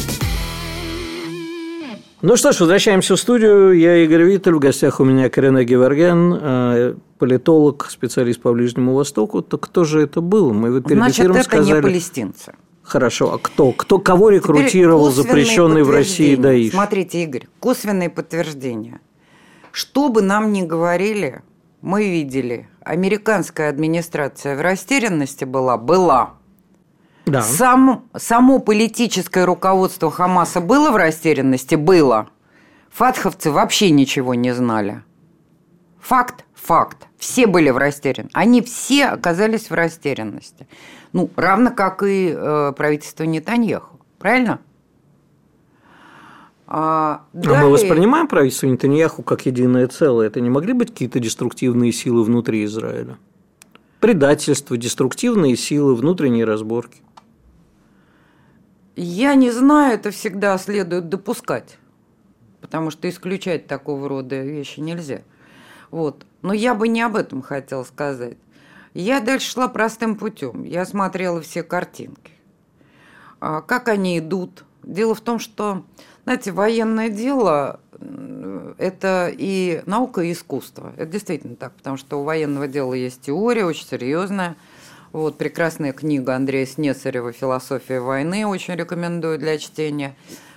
Ну 2.26 2.38
что 2.38 2.52
ж, 2.52 2.60
возвращаемся 2.60 3.16
в 3.16 3.20
студию. 3.20 3.72
Я 3.72 4.02
Игорь 4.02 4.22
Виттель. 4.22 4.54
В 4.54 4.58
гостях 4.58 4.98
у 4.98 5.04
меня 5.04 5.28
Карина 5.28 5.62
Геворген, 5.62 6.38
э, 6.40 6.94
политолог, 7.18 7.90
специалист 7.90 8.40
по 8.40 8.50
Ближнему 8.50 8.94
Востоку. 8.94 9.42
То 9.42 9.58
кто 9.58 9.84
же 9.84 10.00
это 10.00 10.22
был? 10.22 10.54
Мы 10.54 10.80
перед 10.80 10.96
Значит, 10.96 11.18
эфиром 11.18 11.36
это 11.36 11.44
сказали... 11.44 11.76
не 11.76 11.82
палестинцы. 11.82 12.54
Хорошо, 12.82 13.34
а 13.34 13.38
кто? 13.38 13.72
Кто 13.72 13.98
кого 13.98 14.30
рекрутировал 14.30 15.10
запрещенный 15.10 15.82
в 15.82 15.90
России 15.90 16.34
Даиш? 16.34 16.72
Смотрите, 16.72 17.22
Игорь, 17.24 17.46
косвенные 17.60 18.08
подтверждения. 18.08 19.00
Что 19.70 20.08
бы 20.08 20.22
нам 20.22 20.50
ни 20.50 20.62
говорили, 20.62 21.42
мы 21.82 22.08
видели, 22.08 22.70
американская 22.80 23.68
администрация 23.68 24.56
в 24.56 24.62
растерянности 24.62 25.44
была, 25.44 25.76
была. 25.76 26.36
Да. 27.26 27.42
Сам, 27.42 28.04
само 28.16 28.58
политическое 28.58 29.44
руководство 29.44 30.10
Хамаса 30.10 30.60
было 30.60 30.90
в 30.90 30.96
растерянности? 30.96 31.74
Было. 31.74 32.28
Фатховцы 32.90 33.50
вообще 33.50 33.90
ничего 33.90 34.34
не 34.34 34.54
знали. 34.54 35.02
Факт– 36.00 36.44
факт. 36.54 37.08
Все 37.18 37.46
были 37.46 37.70
в 37.70 37.78
растерянности. 37.78 38.36
Они 38.36 38.60
все 38.60 39.06
оказались 39.06 39.70
в 39.70 39.74
растерянности. 39.74 40.68
Ну, 41.12 41.30
равно 41.36 41.70
как 41.70 42.02
и 42.02 42.34
э, 42.36 42.72
правительство 42.76 43.24
Нетаньяху. 43.24 43.98
Правильно? 44.18 44.60
А, 46.66 47.24
далее... 47.32 47.58
а 47.58 47.62
мы 47.64 47.70
воспринимаем 47.70 48.28
правительство 48.28 48.66
Нетаньяху 48.66 49.22
как 49.22 49.46
единое 49.46 49.86
целое. 49.86 50.26
Это 50.26 50.40
не 50.40 50.50
могли 50.50 50.74
быть 50.74 50.90
какие-то 50.90 51.20
деструктивные 51.20 51.92
силы 51.92 52.22
внутри 52.22 52.64
Израиля? 52.64 53.16
Предательство, 54.00 54.76
деструктивные 54.76 55.56
силы, 55.56 55.94
внутренние 55.94 56.44
разборки. 56.44 57.00
Я 58.96 59.34
не 59.34 59.50
знаю, 59.50 59.94
это 59.94 60.10
всегда 60.12 60.56
следует 60.56 61.08
допускать, 61.08 61.78
потому 62.60 62.90
что 62.90 63.08
исключать 63.08 63.66
такого 63.66 64.08
рода 64.08 64.40
вещи 64.42 64.78
нельзя. 64.80 65.22
Вот. 65.90 66.24
Но 66.42 66.52
я 66.52 66.74
бы 66.74 66.86
не 66.86 67.02
об 67.02 67.16
этом 67.16 67.42
хотела 67.42 67.82
сказать. 67.82 68.36
Я 68.92 69.20
дальше 69.20 69.50
шла 69.50 69.66
простым 69.66 70.16
путем. 70.16 70.62
Я 70.62 70.86
смотрела 70.86 71.40
все 71.40 71.64
картинки. 71.64 72.32
А 73.40 73.62
как 73.62 73.88
они 73.88 74.18
идут. 74.18 74.64
Дело 74.84 75.16
в 75.16 75.20
том, 75.20 75.40
что, 75.40 75.84
знаете, 76.24 76.52
военное 76.52 77.08
дело– 77.08 77.80
это 78.78 79.32
и 79.36 79.82
наука, 79.86 80.20
и 80.20 80.32
искусство. 80.32 80.92
Это 80.96 81.06
действительно 81.06 81.56
так, 81.56 81.74
потому 81.74 81.96
что 81.96 82.20
у 82.20 82.24
военного 82.24 82.68
дела 82.68 82.94
есть 82.94 83.22
теория 83.22 83.64
очень 83.64 83.86
серьезная– 83.86 84.56
вот, 85.14 85.38
прекрасная 85.38 85.92
книга 85.92 86.34
Андрея 86.34 86.66
Снесарева 86.66 87.30
«Философия 87.30 88.00
войны» 88.00 88.44
очень 88.48 88.74
рекомендую 88.74 89.38
для 89.38 89.58
чтения. 89.58 90.16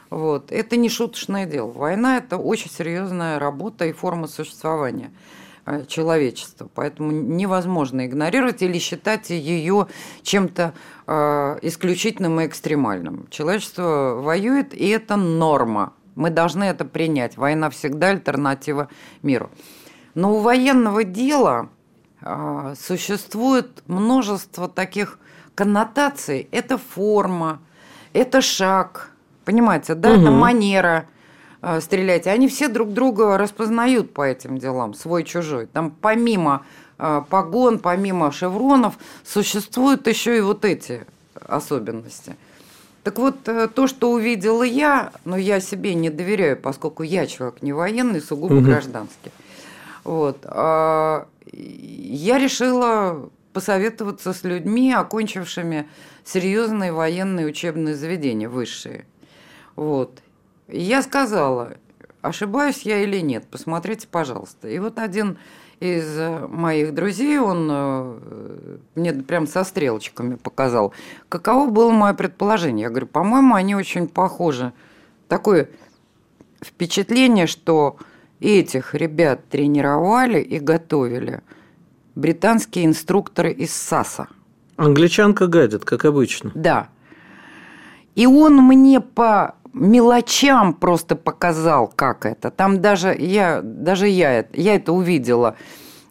Вот. 0.10 0.52
Это 0.52 0.78
не 0.78 0.90
шуточное 0.90 1.46
дело. 1.46 1.70
Война– 1.70 2.18
это 2.20 2.38
очень 2.38 2.72
серьезная 2.72 3.38
работа 3.38 3.86
и 3.86 3.92
форма 3.92 4.26
существования 4.26 5.12
э, 5.68 5.86
человечества. 5.86 6.72
Поэтому 6.74 7.12
невозможно 7.12 8.08
игнорировать 8.08 8.64
или 8.64 8.80
считать 8.80 9.30
ее 9.30 9.90
чем-то 10.24 10.74
э, 11.06 11.60
исключительным 11.62 12.42
и 12.42 12.48
экстремальным. 12.48 13.28
Человечество 13.30 14.20
воюет, 14.24 14.74
и 14.74 14.88
это 14.88 15.18
норма. 15.18 15.94
Мы 16.16 16.32
должны 16.32 16.64
это 16.64 16.84
принять. 16.84 17.38
Война 17.38 17.70
всегда 17.70 18.08
альтернатива 18.08 18.90
миру. 19.22 19.52
Но 20.16 20.34
у 20.34 20.40
военного 20.40 21.04
дела 21.04 21.70
существует 22.76 23.84
множество 23.88 24.68
таких 24.68 25.20
коннотаций. 25.58 26.48
Это 26.52 26.78
форма, 26.78 27.60
это 28.14 28.42
шаг, 28.42 29.12
понимаете, 29.44 29.96
да, 29.96 30.14
угу. 30.14 30.22
это 30.22 30.32
манера 30.32 31.08
а, 31.62 31.82
стрелять. 31.82 32.28
они 32.28 32.48
все 32.48 32.68
друг 32.68 32.94
друга 32.94 33.38
распознают 33.38 34.14
по 34.14 34.22
этим 34.22 34.60
делам, 34.60 34.94
свой-чужой. 34.94 35.66
Там 35.66 35.90
помимо 35.90 36.64
а, 37.00 37.22
погон, 37.22 37.80
помимо 37.80 38.32
шевронов, 38.32 38.98
существуют 39.26 40.08
еще 40.08 40.38
и 40.38 40.42
вот 40.42 40.64
эти 40.64 41.08
особенности. 41.34 42.36
Так 43.04 43.18
вот, 43.20 43.48
э, 43.48 43.70
то, 43.70 43.88
что 43.88 44.12
увидела 44.12 44.64
я, 44.64 45.14
но 45.24 45.38
я 45.38 45.62
себе 45.62 45.96
не 45.96 46.10
доверяю, 46.10 46.58
поскольку 46.58 47.04
я 47.04 47.26
человек 47.26 47.62
не 47.62 47.72
военный, 47.72 48.22
сугубо 48.22 48.56
угу. 48.56 48.66
гражданский. 48.66 49.32
Вот 50.04 50.46
я 51.58 52.38
решила 52.38 53.30
посоветоваться 53.54 54.34
с 54.34 54.44
людьми, 54.44 54.94
окончившими 54.94 55.90
серьезные 56.24 56.92
военные 56.92 57.48
учебные 57.48 57.96
заведения 57.96 58.48
высшие. 58.48 59.06
Вот. 59.76 60.22
Я 60.68 61.02
сказала, 61.02 61.78
ошибаюсь 62.22 62.82
я 62.84 63.02
или 63.02 63.20
нет, 63.20 63.48
посмотрите, 63.50 64.08
пожалуйста. 64.08 64.68
И 64.68 64.78
вот 64.80 65.00
один 65.00 65.38
из 65.80 66.18
э, 66.18 66.48
моих 66.48 66.94
друзей, 66.94 67.40
он 67.40 67.68
э, 67.72 68.78
мне 68.96 69.14
прям 69.14 69.48
со 69.48 69.64
стрелочками 69.64 70.36
показал, 70.36 70.94
каково 71.30 71.70
было 71.70 71.92
мое 71.92 72.14
предположение. 72.14 72.84
Я 72.84 72.90
говорю, 72.90 73.08
по-моему, 73.08 73.56
они 73.56 73.76
очень 73.76 74.08
похожи. 74.08 74.74
Такое 75.28 75.70
впечатление, 76.64 77.48
что 77.48 77.98
этих 78.40 78.94
ребят 78.94 79.48
тренировали 79.50 80.40
и 80.40 80.60
готовили 80.60 81.42
британские 82.16 82.86
инструкторы 82.86 83.52
из 83.52 83.74
САСа. 83.74 84.28
Англичанка 84.76 85.48
гадит, 85.48 85.86
как 85.86 86.06
обычно. 86.06 86.52
Да. 86.54 86.90
И 88.16 88.26
он 88.26 88.58
мне 88.58 89.00
по 89.00 89.56
мелочам 89.74 90.74
просто 90.74 91.16
показал, 91.16 91.88
как 91.88 92.26
это. 92.26 92.50
Там 92.52 92.82
даже 92.82 93.16
я, 93.18 93.62
даже 93.62 94.08
я, 94.08 94.46
я 94.54 94.76
это 94.76 94.92
увидела. 94.92 95.56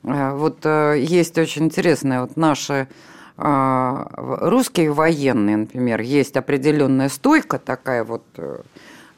Э, 0.04 0.34
вот 0.34 0.58
э, 0.64 0.96
есть 0.98 1.36
очень 1.38 1.64
интересное, 1.64 2.22
вот 2.22 2.36
наши 2.36 2.88
э, 3.36 4.06
русские 4.14 4.92
военные, 4.92 5.56
например, 5.56 6.00
есть 6.00 6.36
определенная 6.36 7.08
стойка 7.08 7.58
такая 7.58 8.04
вот 8.04 8.24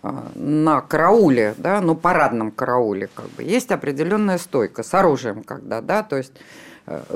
на 0.02 0.80
карауле, 0.80 1.54
да, 1.58 1.80
ну, 1.80 1.94
парадном 1.94 2.50
карауле, 2.50 3.08
как 3.12 3.28
бы, 3.30 3.42
есть 3.42 3.70
определенная 3.72 4.38
стойка 4.38 4.82
с 4.82 4.94
оружием, 4.94 5.42
когда, 5.42 5.80
да, 5.80 6.02
то 6.02 6.16
есть 6.16 6.32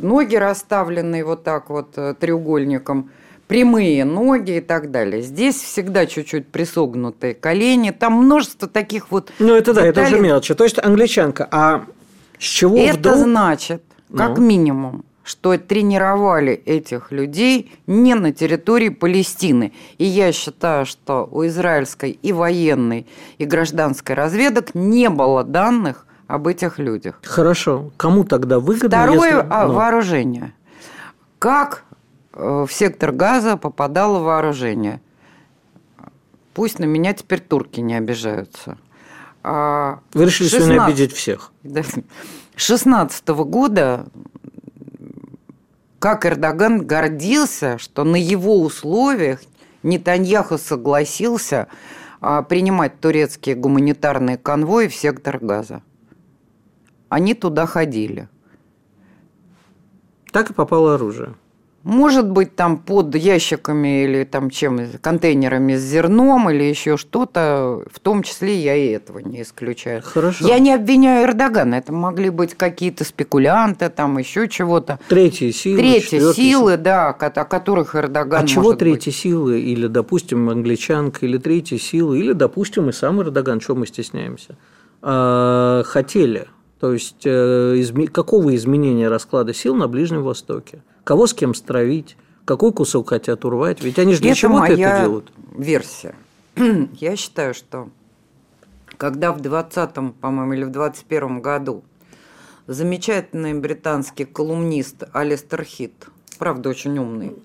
ноги 0.01 0.37
расставлены 0.37 1.25
вот 1.25 1.45
так 1.45 1.71
вот 1.71 1.97
треугольником– 2.19 3.11
прямые 3.53 4.07
ноги 4.07 4.57
и 4.57 4.61
так 4.62 4.91
далее. 4.91 5.21
Здесь 5.21 5.57
всегда 5.57 6.07
чуть-чуть 6.07 6.47
присогнутые 6.49 7.35
колени. 7.35 7.91
Там 7.91 8.15
множество 8.15 8.67
таких 8.67 9.11
вот 9.11 9.31
Ну, 9.39 9.55
это 9.55 9.75
да, 9.75 9.85
это 9.85 10.05
уже 10.05 10.21
мелочи. 10.21 10.55
То 10.55 10.65
есть 10.65 10.79
англичанка. 10.79 11.49
А 11.51 11.85
с 12.39 12.45
чего 12.45 12.79
Это 12.79 12.99
вдруг... 12.99 13.17
значит, 13.19 13.83
как 14.17 14.39
ну? 14.39 14.45
минимум, 14.47 15.05
что 15.33 15.59
тренировали 15.59 16.53
этих 16.53 17.12
людей 17.12 17.73
не 17.87 18.15
на 18.15 18.33
территории 18.33 18.89
Палестины. 18.89 19.73
И 19.99 20.05
я 20.05 20.33
считаю, 20.33 20.87
что 20.87 21.29
у 21.31 21.47
израильской 21.47 22.11
и 22.11 22.33
военной, 22.33 23.07
и 23.39 23.45
гражданской 23.45 24.15
разведок 24.15 24.75
не 24.75 25.09
было 25.11 25.45
данных 25.45 26.07
об 26.27 26.47
этих 26.47 26.79
людях. 26.79 27.21
Хорошо. 27.23 27.91
Кому 27.97 28.25
тогда 28.25 28.59
выгодно? 28.61 28.89
Второе 28.89 29.37
если... 29.37 29.49
Ну. 29.49 29.73
вооружение. 29.73 30.55
Как 31.39 31.85
Э, 32.35 32.65
в 32.69 32.73
сектор 32.73 33.12
газа 33.12 33.57
попадало 33.57 34.19
вооружение. 34.21 35.01
Пусть 36.55 36.79
на 36.79 36.85
меня 36.85 37.15
теперь 37.15 37.41
турки 37.41 37.81
не 37.81 37.95
обижаются. 37.95 38.79
А 39.43 40.01
Вы 40.12 40.27
решили 40.27 40.49
16... 40.49 40.67
сегодня 40.67 40.85
обидеть 40.85 41.12
всех. 41.12 41.53
16 42.57 43.25
-го 43.25 43.45
года 43.45 44.07
как 46.03 46.27
Эрдоган 46.27 46.85
гордился, 46.85 47.79
что 47.79 48.03
на 48.03 48.17
его 48.17 48.61
условиях 48.61 49.41
Нетаньяху 49.85 50.59
согласился 50.59 51.69
а, 52.21 52.43
принимать 52.43 52.99
турецкие 52.99 53.55
гуманитарные 53.55 54.37
конвои 54.37 54.89
в 54.89 54.97
сектор 54.97 55.39
газа. 55.39 55.81
Они 57.09 57.35
туда 57.35 57.67
ходили. 57.67 58.29
Так 60.33 60.51
и 60.51 60.55
попало 60.55 60.97
оружие. 60.97 61.37
Может 61.85 62.31
быть, 62.31 62.55
там 62.55 62.79
под 62.79 63.15
ящиками 63.17 64.05
или 64.05 64.25
там 64.25 64.51
чем, 64.51 64.81
контейнерами 65.01 65.75
с 65.75 65.81
зерном 65.81 66.49
или 66.49 66.62
еще 66.62 66.97
что-то, 66.97 67.83
в 67.91 67.99
том 67.99 68.23
числе 68.23 68.57
я 68.57 68.77
и 68.77 68.89
этого 68.89 69.19
не 69.19 69.43
исключаю. 69.43 70.01
Хорошо. 70.03 70.47
Я 70.47 70.61
не 70.61 70.73
обвиняю 70.73 71.27
Эрдогана, 71.27 71.75
это 71.75 71.93
могли 71.93 72.31
быть 72.31 72.55
какие-то 72.55 73.05
спекулянты, 73.05 73.89
там 73.89 74.19
еще 74.19 74.49
чего-то. 74.49 75.01
Третьи 75.09 75.51
силы. 75.51 75.79
Третьи 75.79 76.33
силы, 76.33 76.77
да, 76.77 77.09
о 77.09 77.45
которых 77.45 77.97
Эрдоган 77.97 78.45
А 78.45 78.47
чего 78.47 78.75
третьи 78.75 79.11
быть. 79.11 79.17
силы, 79.17 79.61
или, 79.61 79.89
допустим, 79.89 80.49
англичанка, 80.51 81.27
или 81.27 81.39
третьи 81.39 81.79
силы, 81.79 82.21
или, 82.21 82.33
допустим, 82.33 82.91
и 82.91 82.93
сам 82.93 83.21
Эрдоган, 83.23 83.59
чего 83.59 83.77
мы 83.77 83.89
стесняемся, 83.89 84.57
а, 85.01 85.83
хотели? 85.85 86.47
То 86.79 86.93
есть, 86.93 87.23
э, 87.25 87.81
какого 88.12 88.55
изменения 88.57 89.09
расклада 89.09 89.55
сил 89.55 89.75
на 89.75 89.89
Ближнем 89.89 90.23
Востоке? 90.23 90.83
Кого 91.05 91.27
с 91.27 91.35
кем 91.35 91.55
стравить, 91.55 92.17
какой 92.45 92.73
кусок 92.73 93.11
хотят 93.11 93.45
урвать. 93.45 93.83
Ведь 93.83 93.99
они 93.99 94.15
же 94.15 94.21
для 94.21 94.35
чего-то 94.35 94.73
это 94.73 94.77
делают. 94.77 95.33
версия. 95.57 96.15
Я 96.57 97.17
считаю, 97.17 97.55
что 97.55 97.89
когда 98.97 99.33
в 99.33 99.41
20-м, 99.41 100.13
по-моему, 100.13 100.53
или 100.53 100.65
в 100.65 100.71
21-м 100.71 101.41
году 101.41 101.83
замечательный 102.67 103.55
британский 103.55 104.25
колумнист 104.25 105.05
Алистер 105.13 105.65
Хит, 105.65 106.09
правда, 106.39 106.69
очень 106.71 106.97
умный, 106.99 107.37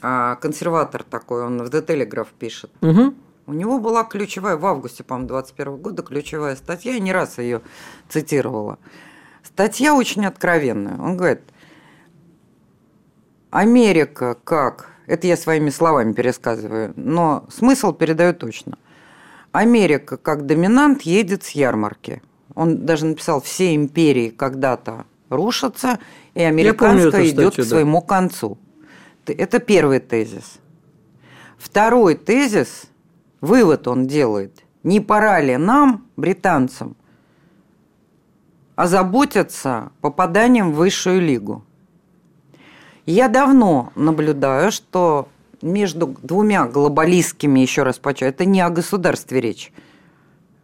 а, 0.00 0.36
консерватор 0.36 1.02
такой, 1.02 1.44
он 1.44 1.62
в 1.62 1.68
The 1.68 1.84
Telegraph 1.84 2.28
пишет, 2.38 2.70
угу. 2.80 3.14
У 3.46 3.54
него 3.54 3.78
была 3.78 4.04
ключевая, 4.04 4.58
в 4.58 4.66
августе, 4.66 5.02
по-моему, 5.02 5.28
21 5.28 5.76
года, 5.78 6.02
ключевая 6.02 6.54
статья, 6.54 6.92
я 6.92 7.00
не 7.00 7.14
раз 7.14 7.38
ее 7.38 7.62
цитировала. 8.06 8.78
Статья 9.42 9.94
очень 9.94 10.26
откровенная. 10.26 10.98
Он 10.98 11.16
говорит– 11.16 11.40
Америка 13.50 14.36
как? 14.44 14.90
Это 15.06 15.26
я 15.26 15.36
своими 15.36 15.70
словами 15.70 16.12
пересказываю, 16.12 16.92
но 16.96 17.46
смысл 17.50 17.92
передаю 17.92 18.34
точно. 18.34 18.78
Америка 19.52 20.18
как 20.18 20.44
доминант 20.44 21.02
едет 21.02 21.44
с 21.44 21.50
ярмарки. 21.50 22.22
Он 22.54 22.84
даже 22.84 23.06
написал, 23.06 23.40
все 23.40 23.74
империи 23.74 24.28
когда-то 24.28 25.06
рушатся, 25.30 25.98
и 26.34 26.42
американская 26.42 27.10
помню 27.10 27.28
идет 27.28 27.56
к 27.56 27.64
своему 27.64 28.00
да. 28.00 28.06
концу. 28.06 28.58
Это 29.26 29.58
первый 29.58 30.00
тезис. 30.00 30.58
Второй 31.56 32.14
тезис, 32.14 32.84
вывод 33.40 33.88
он 33.88 34.06
делает, 34.06 34.62
не 34.82 35.00
пора 35.00 35.40
ли 35.40 35.56
нам, 35.56 36.06
британцам, 36.16 36.96
озаботиться 38.76 39.90
попаданием 40.00 40.72
в 40.72 40.76
высшую 40.76 41.20
лигу? 41.20 41.64
Я 43.08 43.28
давно 43.28 43.90
наблюдаю, 43.94 44.70
что 44.70 45.28
между 45.62 46.14
двумя 46.22 46.66
глобалистскими, 46.66 47.58
еще 47.58 47.82
раз 47.82 47.98
почаю, 47.98 48.28
это 48.28 48.44
не 48.44 48.60
о 48.60 48.68
государстве 48.68 49.40
речь. 49.40 49.72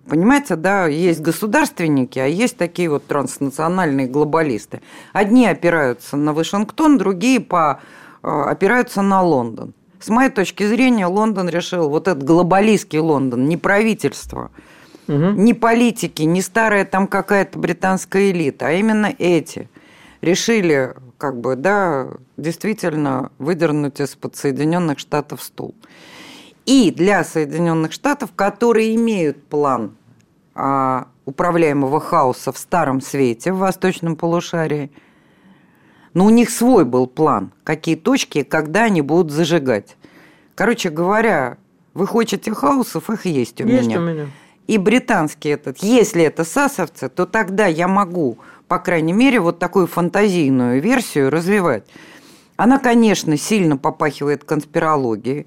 Понимаете, 0.07 0.57
да, 0.57 0.87
есть 0.87 1.23
государственники, 1.23 2.19
а 2.19 2.27
есть 2.27 2.59
такие 2.59 2.91
вот 2.91 3.07
транснациональные 3.07 4.09
глобалисты. 4.09 4.83
Одни 5.15 5.47
опираются 5.47 6.19
на 6.19 6.35
Вашингтон, 6.35 6.99
другие 6.99 7.41
по, 7.41 7.81
э, 8.23 8.29
опираются 8.29 9.01
на 9.01 9.23
Лондон. 9.23 9.73
С 9.99 10.11
моей 10.11 10.29
точки 10.29 10.67
зрения, 10.67 11.07
Лондон 11.07 11.49
решил, 11.49 11.89
вот 11.89 12.09
этот 12.09 12.25
глобалистский 12.25 12.99
Лондон, 12.99 13.49
не 13.49 13.57
правительство, 13.57 14.51
угу. 15.09 15.31
не 15.31 15.55
политики, 15.55 16.21
не 16.25 16.43
старая 16.43 16.85
там 16.85 17.07
какая-то 17.07 17.59
британская 17.59 18.31
элита, 18.33 18.67
а 18.67 18.73
именно 18.73 19.15
эти 19.19 19.71
решили 20.21 20.95
как 21.17 21.41
бы, 21.41 21.57
да, 21.57 22.09
действительно 22.37 23.31
выдернуть 23.38 24.01
из-под 24.01 24.37
Соединенных 24.37 24.99
Штатов 24.99 25.42
стул. 25.42 25.75
И 26.66 26.90
для 26.90 27.25
Соединенных 27.25 27.92
Штатов, 27.92 28.31
которые 28.35 28.94
имеют 28.94 29.44
план 29.44 29.97
а, 30.55 31.09
управляемого 31.27 32.01
хаоса 32.01 32.53
в 32.53 32.59
Старом 32.59 33.01
Свете, 33.01 33.53
в 33.53 33.59
Восточном 33.59 34.16
полушарии, 34.16 34.90
но 36.14 36.27
у 36.27 36.31
них 36.31 36.51
свой 36.51 36.85
был 36.85 37.07
план, 37.07 37.53
какие 37.64 37.97
точки, 37.97 38.44
когда 38.44 38.85
они 38.85 39.03
будут 39.03 39.33
зажигать. 39.33 39.97
Короче 40.55 40.88
говоря, 40.88 41.59
вы 41.92 42.07
хотите 42.07 42.53
хаосов, 42.55 43.11
их 43.11 43.27
есть 43.27 43.61
у 43.61 43.66
есть 43.66 43.88
меня. 43.88 43.99
У 43.99 44.03
меня. 44.03 44.27
И 44.66 44.79
британский 44.79 45.51
этот, 45.51 45.79
если 45.79 46.23
это 46.23 46.44
сасовцы, 46.44 47.11
то 47.11 47.27
тогда 47.27 47.66
я 47.66 47.87
могу 47.87 48.38
по 48.68 48.79
крайней 48.79 49.12
мере, 49.12 49.40
вот 49.40 49.59
такую 49.59 49.87
фантазийную 49.87 50.81
версию 50.81 51.31
развивать. 51.31 51.85
Она, 52.57 52.79
конечно, 52.79 53.37
сильно 53.37 53.77
попахивает 53.77 54.45
конспирологией, 54.45 55.47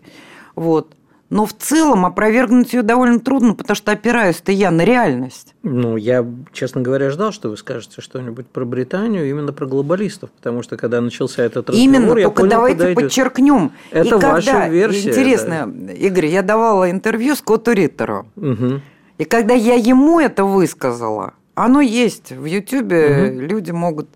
вот, 0.55 0.93
но 1.29 1.45
в 1.45 1.53
целом 1.53 2.05
опровергнуть 2.05 2.73
ее 2.73 2.83
довольно 2.83 3.19
трудно, 3.19 3.53
потому 3.53 3.75
что 3.75 3.91
опираюсь-то 3.91 4.51
я 4.51 4.71
на 4.71 4.83
реальность. 4.85 5.55
Ну, 5.61 5.97
я, 5.97 6.25
честно 6.53 6.81
говоря, 6.81 7.09
ждал, 7.09 7.33
что 7.33 7.49
вы 7.49 7.57
скажете 7.57 8.01
что-нибудь 8.01 8.47
про 8.47 8.63
Британию, 8.63 9.29
именно 9.29 9.51
про 9.51 9.65
глобалистов, 9.65 10.31
потому 10.31 10.63
что 10.63 10.77
когда 10.77 11.01
начался 11.01 11.43
этот 11.43 11.69
разговор, 11.69 11.83
Именно, 11.83 12.17
я 12.17 12.25
только 12.25 12.41
понял, 12.41 12.49
давайте 12.49 12.93
подчеркнем. 12.93 13.71
Это 13.91 14.15
и 14.15 14.19
ваша 14.19 14.51
когда, 14.51 14.69
версия. 14.69 15.09
Интересно, 15.09 15.65
да. 15.67 15.93
Игорь, 15.93 16.27
я 16.27 16.43
давала 16.43 16.89
интервью 16.89 17.35
Скотту 17.35 17.73
Риттеру. 17.73 18.27
Угу. 18.37 18.81
И 19.17 19.23
когда 19.25 19.53
я 19.53 19.75
ему 19.75 20.19
это 20.21 20.45
высказала, 20.45 21.33
оно 21.55 21.81
есть 21.81 22.31
в 22.31 22.45
Ютубе, 22.45 23.31
угу. 23.31 23.41
люди 23.41 23.71
могут 23.71 24.07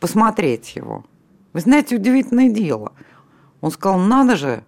посмотреть 0.00 0.74
его. 0.74 1.04
Вы 1.56 1.60
знаете, 1.60 1.96
удивительное 1.96 2.50
дело. 2.50 2.92
Он 3.62 3.70
сказал, 3.70 3.98
надо 3.98 4.36
же, 4.36 4.62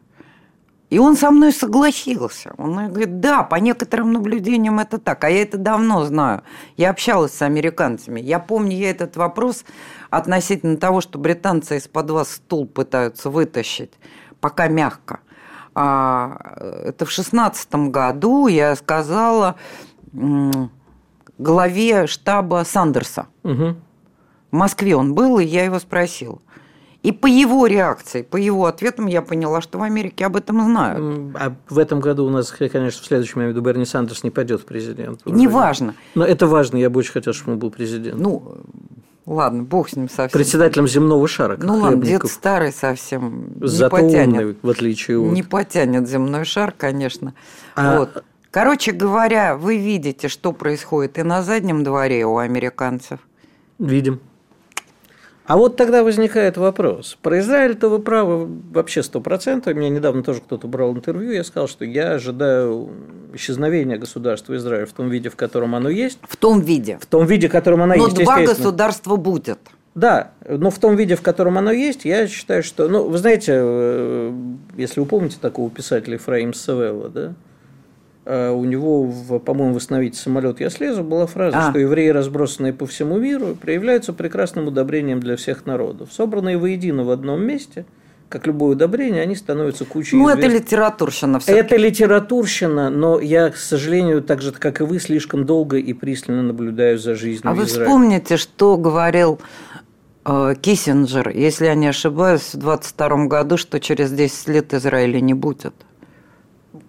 И 0.88 0.98
он 0.98 1.16
со 1.16 1.30
мной 1.30 1.52
согласился. 1.52 2.54
Он 2.56 2.88
говорит, 2.88 3.20
да, 3.20 3.42
по 3.42 3.56
некоторым 3.56 4.14
наблюдениям 4.14 4.78
это 4.80 4.96
так. 4.96 5.22
А 5.22 5.28
я 5.28 5.42
это 5.42 5.58
давно 5.58 6.06
знаю. 6.06 6.44
Я 6.78 6.88
общалась 6.88 7.34
с 7.34 7.42
американцами. 7.42 8.20
Я 8.20 8.38
помню 8.38 8.74
я 8.74 8.88
этот 8.88 9.18
вопрос 9.18 9.66
относительно 10.08 10.78
того, 10.78 11.02
что 11.02 11.18
британцы 11.18 11.76
из-под 11.76 12.10
вас 12.10 12.30
стул 12.36 12.66
пытаются 12.66 13.28
вытащить. 13.28 13.92
Пока 14.40 14.68
мягко. 14.68 15.20
А, 15.74 16.38
это 16.84 17.04
в 17.04 17.10
шестнадцатом 17.10 17.92
году 17.92 18.46
я 18.46 18.74
сказала 18.76 19.56
главе 21.36 22.06
штаба 22.06 22.64
Сандерса. 22.64 23.26
Угу. 23.44 23.76
В 24.52 24.56
Москве 24.56 24.96
он 24.96 25.12
был, 25.12 25.38
и 25.38 25.44
я 25.44 25.64
его 25.66 25.78
спросила. 25.80 26.38
И 27.02 27.12
по 27.12 27.26
его 27.26 27.66
реакции, 27.66 28.22
по 28.22 28.36
его 28.36 28.66
ответам 28.66 29.06
я 29.06 29.22
поняла, 29.22 29.60
что 29.60 29.78
в 29.78 29.82
Америке 29.82 30.26
об 30.26 30.34
этом 30.34 30.60
знают. 30.60 31.36
А 31.38 31.54
в 31.68 31.78
этом 31.78 32.00
году 32.00 32.26
у 32.26 32.30
нас, 32.30 32.50
конечно, 32.50 33.02
в 33.02 33.06
следующем 33.06 33.40
году 33.46 33.60
Берни 33.60 33.84
Сандерс 33.84 34.24
не 34.24 34.30
пойдет 34.30 34.62
в 34.62 34.64
президент. 34.64 35.24
Неважно. 35.24 35.94
Но 36.16 36.24
это 36.24 36.48
важно, 36.48 36.76
я 36.76 36.90
бы 36.90 36.98
очень 36.98 37.12
хотел, 37.12 37.32
чтобы 37.32 37.52
он 37.52 37.58
был 37.60 37.70
президент. 37.70 38.18
Ну, 38.18 38.58
ладно, 39.26 39.62
бог 39.62 39.88
с 39.88 39.96
ним 39.96 40.08
совсем. 40.08 40.36
Председателем 40.36 40.88
земного 40.88 41.28
шара. 41.28 41.56
Ну 41.60 41.76
ладно, 41.76 42.04
дед 42.04 42.26
старый 42.26 42.72
совсем. 42.72 43.52
Зато 43.60 44.00
не 44.00 44.08
потянет. 44.08 44.40
умный, 44.40 44.56
в 44.60 44.70
отличие 44.70 45.20
от... 45.20 45.32
Не 45.32 45.44
потянет 45.44 46.08
земной 46.08 46.44
шар, 46.44 46.74
конечно. 46.76 47.34
А... 47.76 47.98
Вот. 47.98 48.24
Короче 48.50 48.92
говоря, 48.92 49.56
вы 49.56 49.76
видите, 49.76 50.28
что 50.28 50.52
происходит 50.52 51.18
и 51.18 51.22
на 51.22 51.42
заднем 51.42 51.84
дворе 51.84 52.24
у 52.24 52.38
американцев. 52.38 53.20
Видим. 53.78 54.20
А 55.48 55.56
вот 55.56 55.76
тогда 55.76 56.04
возникает 56.04 56.58
вопрос. 56.58 57.16
Про 57.22 57.38
Израиль-то 57.38 57.88
вы 57.88 58.00
правы 58.00 58.46
вообще 58.70 59.02
сто 59.02 59.22
процентов. 59.22 59.74
Меня 59.74 59.88
недавно 59.88 60.22
тоже 60.22 60.42
кто-то 60.42 60.68
брал 60.68 60.92
интервью, 60.92 61.32
я 61.32 61.42
сказал, 61.42 61.68
что 61.68 61.86
я 61.86 62.12
ожидаю 62.12 62.90
исчезновения 63.32 63.96
государства 63.96 64.54
Израиль 64.56 64.84
в 64.84 64.92
том 64.92 65.08
виде, 65.08 65.30
в 65.30 65.36
котором 65.36 65.74
оно 65.74 65.88
есть. 65.88 66.18
В 66.28 66.36
том 66.36 66.60
виде. 66.60 66.98
В 67.00 67.06
том 67.06 67.24
виде, 67.24 67.48
в 67.48 67.52
котором 67.52 67.80
оно 67.80 67.94
но 67.94 68.04
есть, 68.04 68.18
Но 68.18 68.24
два 68.24 68.42
государства 68.42 69.16
будет. 69.16 69.58
Да, 69.94 70.32
но 70.46 70.70
в 70.70 70.78
том 70.78 70.96
виде, 70.96 71.16
в 71.16 71.22
котором 71.22 71.56
оно 71.56 71.72
есть, 71.72 72.04
я 72.04 72.28
считаю, 72.28 72.62
что... 72.62 72.86
Ну, 72.86 73.08
вы 73.08 73.16
знаете, 73.16 73.52
э, 73.56 74.32
если 74.76 75.00
вы 75.00 75.06
помните 75.06 75.38
такого 75.40 75.70
писателя 75.70 76.14
Ефраим 76.14 76.52
Савелла, 76.52 77.08
да, 77.08 77.34
у 78.28 78.64
него, 78.64 79.10
по-моему, 79.38 79.74
восстановить 79.74 80.14
самолет 80.14 80.60
я 80.60 80.68
слезу, 80.68 81.02
была 81.02 81.26
фраза, 81.26 81.58
а. 81.58 81.70
что 81.70 81.78
евреи, 81.78 82.08
разбросанные 82.08 82.74
по 82.74 82.86
всему 82.86 83.18
миру, 83.18 83.56
проявляются 83.60 84.12
прекрасным 84.12 84.66
удобрением 84.66 85.20
для 85.20 85.36
всех 85.36 85.64
народов. 85.64 86.12
Собранные 86.12 86.58
воедино 86.58 87.04
в 87.04 87.10
одном 87.10 87.42
месте, 87.42 87.86
как 88.28 88.46
любое 88.46 88.72
удобрение, 88.72 89.22
они 89.22 89.34
становятся 89.34 89.86
кучей 89.86 90.16
Ну, 90.16 90.28
это 90.28 90.46
литературщина 90.46 91.40
все 91.40 91.56
Это 91.56 91.76
литературщина, 91.76 92.90
но 92.90 93.18
я, 93.18 93.48
к 93.48 93.56
сожалению, 93.56 94.22
так 94.22 94.42
же, 94.42 94.52
как 94.52 94.82
и 94.82 94.84
вы, 94.84 94.98
слишком 94.98 95.46
долго 95.46 95.78
и 95.78 95.94
пристально 95.94 96.42
наблюдаю 96.42 96.98
за 96.98 97.14
жизнью 97.14 97.50
А 97.50 97.54
вы 97.54 97.64
вспомните, 97.64 98.36
что 98.36 98.76
говорил 98.76 99.40
э, 100.26 100.54
Киссинджер, 100.60 101.30
если 101.30 101.64
я 101.64 101.74
не 101.74 101.86
ошибаюсь, 101.86 102.52
в 102.52 102.58
22 102.58 103.24
году, 103.24 103.56
что 103.56 103.80
через 103.80 104.10
10 104.10 104.48
лет 104.48 104.74
Израиля 104.74 105.20
не 105.20 105.32
будет 105.32 105.72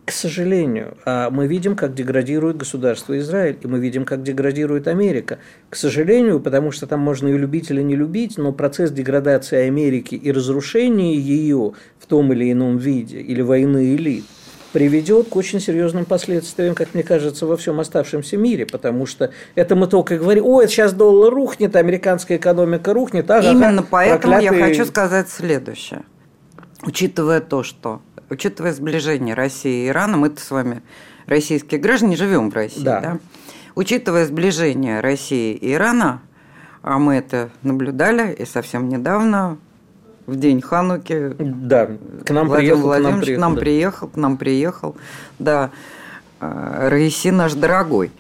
к 0.10 0.12
сожалению, 0.12 0.98
а 1.06 1.30
мы 1.30 1.45
видим, 1.45 1.76
как 1.76 1.93
деградирует 1.93 2.58
государство 2.58 3.15
Израиль, 3.19 3.60
и 3.62 3.67
мы 3.67 3.78
видим, 3.78 4.06
как 4.06 4.24
деградирует 4.24 4.88
Америка. 4.88 5.38
К 5.69 5.76
сожалению, 5.76 6.39
потому 6.39 6.72
что 6.72 6.88
там 6.88 7.00
можно 7.00 7.28
и 7.28 7.38
любить 7.38 7.69
или 7.69 7.84
не 7.84 7.95
любить, 7.95 8.39
но 8.39 8.52
процесс 8.52 8.89
деградации 8.89 9.67
Америки 9.67 10.15
и 10.15 10.32
разрушения 10.32 11.15
ее 11.15 11.74
в 12.00 12.06
том 12.08 12.34
или 12.34 12.52
ином 12.52 12.78
виде, 12.78 13.19
или 13.19 13.43
войны 13.43 13.93
элит, 13.93 14.26
приведет 14.74 15.30
к 15.30 15.36
очень 15.36 15.60
серьезным 15.60 16.06
последствиям, 16.06 16.74
как 16.74 16.95
мне 16.95 17.04
кажется, 17.04 17.45
во 17.45 17.56
всем 17.56 17.80
оставшемся 17.80 18.36
мире, 18.36 18.65
потому 18.65 19.06
что 19.06 19.30
это 19.54 19.76
мы 19.76 19.86
только 19.86 20.17
говорим, 20.17 20.43
ой, 20.43 20.67
сейчас 20.67 20.91
доллар 20.91 21.32
рухнет, 21.32 21.76
американская 21.76 22.39
экономика 22.39 22.93
рухнет. 22.93 23.30
Ага, 23.30 23.52
Именно 23.52 23.84
поэтому 23.84 24.34
проклятые... 24.34 24.60
я 24.60 24.65
хочу 24.69 24.86
сказать 24.86 25.30
следующее. 25.30 26.02
Учитывая 26.82 27.41
то, 27.41 27.62
что 27.62 28.02
учитывая 28.30 28.74
сближение 28.74 29.36
России 29.36 29.86
и 29.86 29.88
Ирана, 29.89 30.18
мы-то 30.18 30.42
с 30.42 30.52
вами, 30.52 30.82
российские 31.26 31.80
граждане, 31.80 32.15
живем 32.15 32.50
в 32.50 32.54
России, 32.54 32.84
да. 32.84 33.00
да? 33.02 33.20
Учитывая 33.76 34.26
сближение 34.26 35.00
России 35.00 35.54
и 35.54 35.74
Ирана, 35.74 36.22
а 36.82 36.98
мы 36.98 37.15
это 37.15 37.50
наблюдали 37.62 38.34
и 38.34 38.46
совсем 38.46 38.89
недавно, 38.89 39.58
в 40.30 40.36
день 40.36 40.62
Хануки. 40.62 41.36
Да, 41.39 41.89
к 42.24 42.30
нам 42.30 42.48
Владимир 42.48 42.76
приехал, 42.76 42.82
Владимирович 42.82 43.36
к 43.36 43.39
нам 43.39 43.56
приехал, 43.56 44.08
к 44.08 44.15
нам 44.15 44.38
приехал, 44.38 44.96
к 44.96 44.96
нам 44.96 44.98
приехал, 44.98 44.98
да, 45.39 45.72
э, 46.39 46.89
Раиси 46.89 47.30
наш 47.30 47.54
дорогой. 47.54 48.12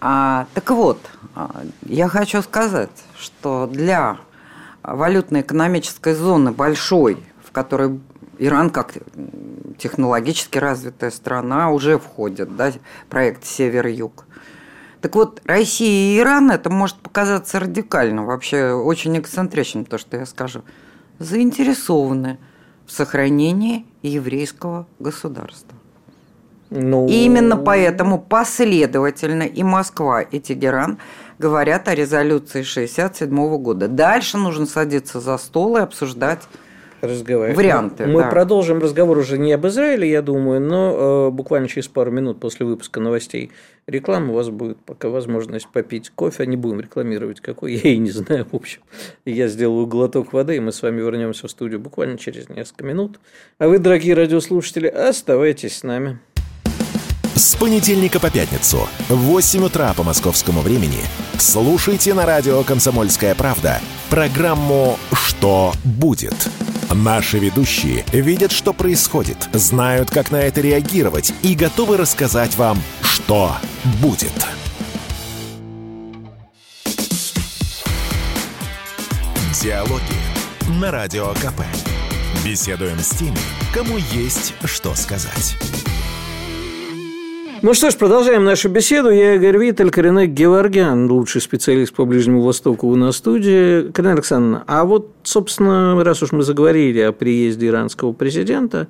А, 0.00 0.46
так 0.52 0.70
вот, 0.70 0.98
а, 1.34 1.62
я 1.86 2.08
хочу 2.08 2.42
сказать, 2.42 2.90
что 3.18 3.66
для 3.66 4.18
валютно-экономической 4.82 6.14
зоны 6.14 6.52
большой, 6.52 7.16
в 7.42 7.50
которой 7.52 7.98
Иран 8.38 8.70
как 8.70 8.94
технологически 9.78 10.58
развитая 10.58 11.10
страна 11.10 11.70
уже 11.70 11.98
входит, 11.98 12.56
да, 12.56 12.72
проект 13.08 13.44
Север-Юг. 13.44 14.24
Так 15.00 15.16
вот, 15.16 15.42
Россия 15.44 16.16
и 16.16 16.18
Иран, 16.18 16.50
это 16.50 16.70
может 16.70 16.96
показаться 16.96 17.60
радикально, 17.60 18.24
вообще 18.24 18.72
очень 18.72 19.18
эксцентричным, 19.18 19.84
то, 19.84 19.98
что 19.98 20.16
я 20.16 20.24
скажу, 20.24 20.62
заинтересованы 21.18 22.38
в 22.86 22.92
сохранении 22.92 23.84
еврейского 24.02 24.86
государства. 24.98 25.76
Ну... 26.70 27.06
И 27.06 27.24
именно 27.24 27.56
поэтому 27.56 28.18
последовательно 28.18 29.42
и 29.42 29.62
Москва, 29.62 30.22
и 30.22 30.40
Тегеран 30.40 30.98
говорят 31.38 31.88
о 31.88 31.94
резолюции 31.94 32.60
1967 32.60 33.58
года. 33.58 33.88
Дальше 33.88 34.38
нужно 34.38 34.66
садиться 34.66 35.20
за 35.20 35.36
стол 35.38 35.76
и 35.76 35.80
обсуждать 35.80 36.42
разговаривать. 37.00 37.56
Варианты. 37.56 38.06
Мы 38.06 38.22
да. 38.22 38.28
продолжим 38.28 38.78
разговор 38.78 39.18
уже 39.18 39.38
не 39.38 39.52
об 39.52 39.66
Израиле, 39.66 40.10
я 40.10 40.22
думаю, 40.22 40.60
но 40.60 41.28
э, 41.28 41.30
буквально 41.30 41.68
через 41.68 41.88
пару 41.88 42.10
минут 42.10 42.40
после 42.40 42.66
выпуска 42.66 43.00
новостей 43.00 43.50
рекламы 43.86 44.32
у 44.32 44.36
вас 44.36 44.50
будет 44.50 44.78
пока 44.78 45.08
возможность 45.08 45.68
попить 45.68 46.10
кофе. 46.10 46.46
Не 46.46 46.56
будем 46.56 46.80
рекламировать 46.80 47.40
какой, 47.40 47.74
я 47.84 47.90
и 47.90 47.98
не 47.98 48.10
знаю, 48.10 48.46
в 48.50 48.54
общем. 48.54 48.80
Я 49.24 49.48
сделаю 49.48 49.86
глоток 49.86 50.32
воды, 50.32 50.56
и 50.56 50.60
мы 50.60 50.72
с 50.72 50.82
вами 50.82 51.00
вернемся 51.00 51.46
в 51.46 51.50
студию 51.50 51.80
буквально 51.80 52.18
через 52.18 52.48
несколько 52.48 52.84
минут. 52.84 53.18
А 53.58 53.68
вы, 53.68 53.78
дорогие 53.78 54.14
радиослушатели, 54.14 54.86
оставайтесь 54.86 55.78
с 55.78 55.82
нами. 55.82 56.18
С 57.34 57.56
понедельника 57.56 58.20
по 58.20 58.30
пятницу 58.30 58.88
в 59.08 59.16
8 59.16 59.64
утра 59.64 59.92
по 59.94 60.04
московскому 60.04 60.60
времени 60.60 61.00
слушайте 61.36 62.14
на 62.14 62.26
радио 62.26 62.62
«Комсомольская 62.62 63.34
правда» 63.34 63.80
программу 64.08 64.98
«Что 65.12 65.72
будет?». 65.84 66.48
Наши 66.92 67.38
ведущие 67.38 68.04
видят, 68.12 68.52
что 68.52 68.72
происходит, 68.72 69.48
знают, 69.52 70.10
как 70.10 70.30
на 70.30 70.36
это 70.36 70.60
реагировать 70.60 71.32
и 71.42 71.54
готовы 71.54 71.96
рассказать 71.96 72.56
вам, 72.56 72.78
что 73.02 73.56
будет. 74.00 74.32
Диалоги 79.62 80.02
на 80.80 80.90
Радио 80.90 81.32
КП. 81.34 81.62
Беседуем 82.44 82.98
с 82.98 83.10
теми, 83.10 83.38
кому 83.72 83.96
есть 83.96 84.52
что 84.64 84.94
сказать. 84.94 85.56
Ну 87.64 87.72
что 87.72 87.90
ж, 87.90 87.96
продолжаем 87.96 88.44
нашу 88.44 88.68
беседу. 88.68 89.08
Я 89.08 89.36
Игорь 89.36 89.56
Виттель, 89.56 89.88
Коренек 89.88 90.32
Геворгян, 90.32 91.10
лучший 91.10 91.40
специалист 91.40 91.94
по 91.94 92.04
Ближнему 92.04 92.42
Востоку 92.42 92.88
у 92.88 92.94
нас 92.94 93.14
в 93.14 93.18
студии. 93.18 93.90
Карина 93.90 94.12
Александровна, 94.12 94.64
а 94.66 94.84
вот, 94.84 95.10
собственно, 95.22 96.04
раз 96.04 96.22
уж 96.22 96.32
мы 96.32 96.42
заговорили 96.42 97.00
о 97.00 97.12
приезде 97.12 97.68
иранского 97.68 98.12
президента, 98.12 98.88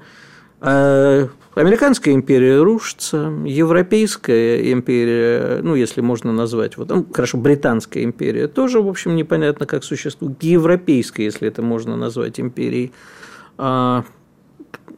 э, 0.61 1.29
Американская 1.55 2.15
империя 2.15 2.61
рушится, 2.61 3.33
Европейская 3.45 4.73
империя, 4.73 5.61
ну, 5.63 5.77
если 5.77 6.01
можно 6.01 6.33
назвать, 6.33 6.77
вот, 6.77 6.89
ну, 6.89 7.07
хорошо, 7.13 7.39
Британская 7.39 8.03
империя 8.03 8.49
тоже, 8.49 8.81
в 8.81 8.89
общем, 8.89 9.15
непонятно, 9.15 9.67
как 9.67 9.85
существует, 9.85 10.43
Европейская, 10.43 11.23
если 11.23 11.47
это 11.47 11.63
можно 11.63 11.97
назвать 11.97 12.41
империей, 12.41 12.91
а, 13.57 14.05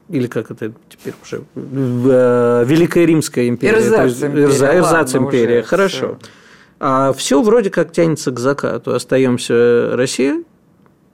или 0.08 0.26
как 0.26 0.50
это 0.50 0.72
теперь 0.88 1.14
уже, 1.22 1.42
э, 1.54 2.64
Великая 2.66 3.06
Римская 3.06 3.48
империя. 3.48 3.78
Эрзац 3.78 4.22
империя. 4.22 4.44
Эрза, 4.44 4.76
Эрзац 4.76 5.14
империя, 5.14 5.60
уже, 5.60 5.68
хорошо. 5.68 6.18
Все. 6.20 6.30
А 6.78 7.12
все 7.12 7.42
вроде 7.42 7.70
как 7.70 7.92
тянется 7.92 8.30
к 8.30 8.38
закату. 8.38 8.94
Остаемся 8.94 9.96
Россия, 9.96 10.42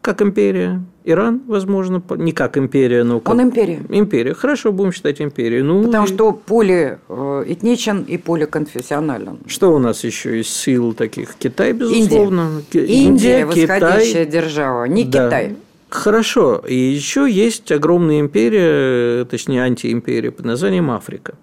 как 0.00 0.20
империя, 0.20 0.82
Иран, 1.04 1.42
возможно, 1.46 2.02
не 2.16 2.32
как 2.32 2.58
империя, 2.58 3.04
но 3.04 3.20
как... 3.20 3.34
Он 3.34 3.42
империя. 3.42 3.80
Империя. 3.88 4.34
Хорошо, 4.34 4.72
будем 4.72 4.92
считать 4.92 5.20
империей. 5.20 5.62
Ну, 5.62 5.84
Потому 5.84 6.04
и... 6.04 6.08
что 6.08 6.32
полиэтничен 6.32 8.02
и 8.02 8.16
поликонфессионален. 8.18 9.38
Что 9.46 9.72
у 9.74 9.78
нас 9.78 10.02
еще 10.04 10.40
из 10.40 10.48
сил 10.48 10.92
таких? 10.92 11.34
Китай, 11.36 11.72
безусловно. 11.72 12.62
Индия, 12.72 12.86
Индия 12.86 13.46
восходящая 13.46 14.26
Китай. 14.26 14.26
держава. 14.26 14.84
Не 14.84 15.04
да. 15.04 15.26
Китай. 15.26 15.56
Хорошо. 15.92 16.56
И 16.66 16.74
еще 16.74 17.30
есть 17.30 17.70
огромная 17.70 18.20
империя, 18.20 19.26
точнее 19.26 19.62
антиимперия 19.62 20.30
под 20.30 20.46
названием 20.46 20.90
Африка, 20.90 21.34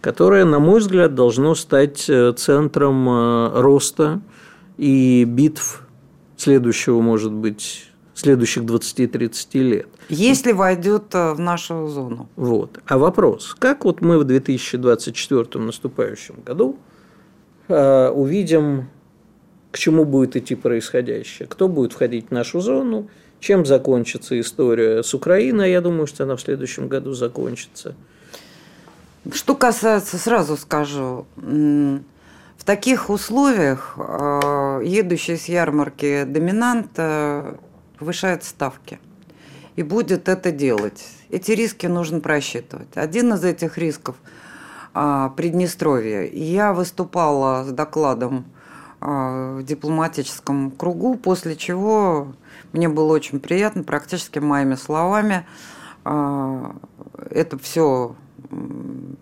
которая, 0.00 0.44
на 0.44 0.58
мой 0.58 0.80
взгляд, 0.80 1.14
должна 1.14 1.54
стать 1.54 2.10
э, 2.10 2.32
центром 2.32 3.08
э, 3.08 3.60
роста 3.60 4.20
и 4.78 5.22
битв 5.22 5.86
следующего, 6.36 7.00
может 7.00 7.30
быть, 7.30 7.88
следующих 8.14 8.64
20-30 8.64 9.58
лет. 9.60 9.88
Если 10.08 10.50
войдет 10.50 11.14
э, 11.14 11.32
в 11.32 11.38
нашу 11.38 11.86
зону. 11.86 12.28
Вот. 12.34 12.80
А 12.88 12.98
вопрос, 12.98 13.54
как 13.56 13.84
вот 13.84 14.00
мы 14.00 14.18
в 14.18 14.24
2024 14.24 15.64
наступающем 15.64 16.34
году 16.44 16.76
увидим, 17.68 18.88
к 19.70 19.78
чему 19.78 20.04
будет 20.04 20.34
идти 20.34 20.56
происходящее, 20.56 21.46
кто 21.48 21.68
будет 21.68 21.92
входить 21.92 22.28
в 22.28 22.30
нашу 22.32 22.60
зону, 22.60 23.08
чем 23.44 23.66
закончится 23.66 24.40
история 24.40 25.02
с 25.02 25.12
Украиной? 25.12 25.70
Я 25.70 25.82
думаю, 25.82 26.06
что 26.06 26.24
она 26.24 26.34
в 26.36 26.40
следующем 26.40 26.88
году 26.88 27.12
закончится. 27.12 27.94
Что 29.30 29.54
касается, 29.54 30.16
сразу 30.16 30.56
скажу, 30.56 31.26
в 31.36 32.64
таких 32.64 33.10
условиях 33.10 33.96
а, 33.98 34.80
едущий 34.80 35.36
с 35.36 35.44
ярмарки 35.44 36.24
доминант 36.24 36.92
э, 36.96 37.56
повышает 37.98 38.44
ставки 38.44 38.98
и 39.76 39.82
будет 39.82 40.30
это 40.30 40.50
делать. 40.50 41.06
Эти 41.28 41.50
риски 41.50 41.86
нужно 41.86 42.20
просчитывать. 42.20 42.88
Один 42.94 43.34
из 43.34 43.44
этих 43.44 43.76
рисков 43.76 44.16
а, 44.94 45.28
Приднестровье. 45.36 46.30
Я 46.32 46.72
выступала 46.72 47.64
с 47.64 47.72
докладом 47.72 48.46
в 49.00 49.62
дипломатическом 49.62 50.70
кругу, 50.70 51.16
после 51.16 51.56
чего 51.56 52.32
мне 52.74 52.88
было 52.88 53.12
очень 53.12 53.38
приятно, 53.38 53.84
практически 53.84 54.40
моими 54.40 54.74
словами. 54.74 55.46
А, 56.04 56.74
это 57.30 57.56
все 57.56 58.16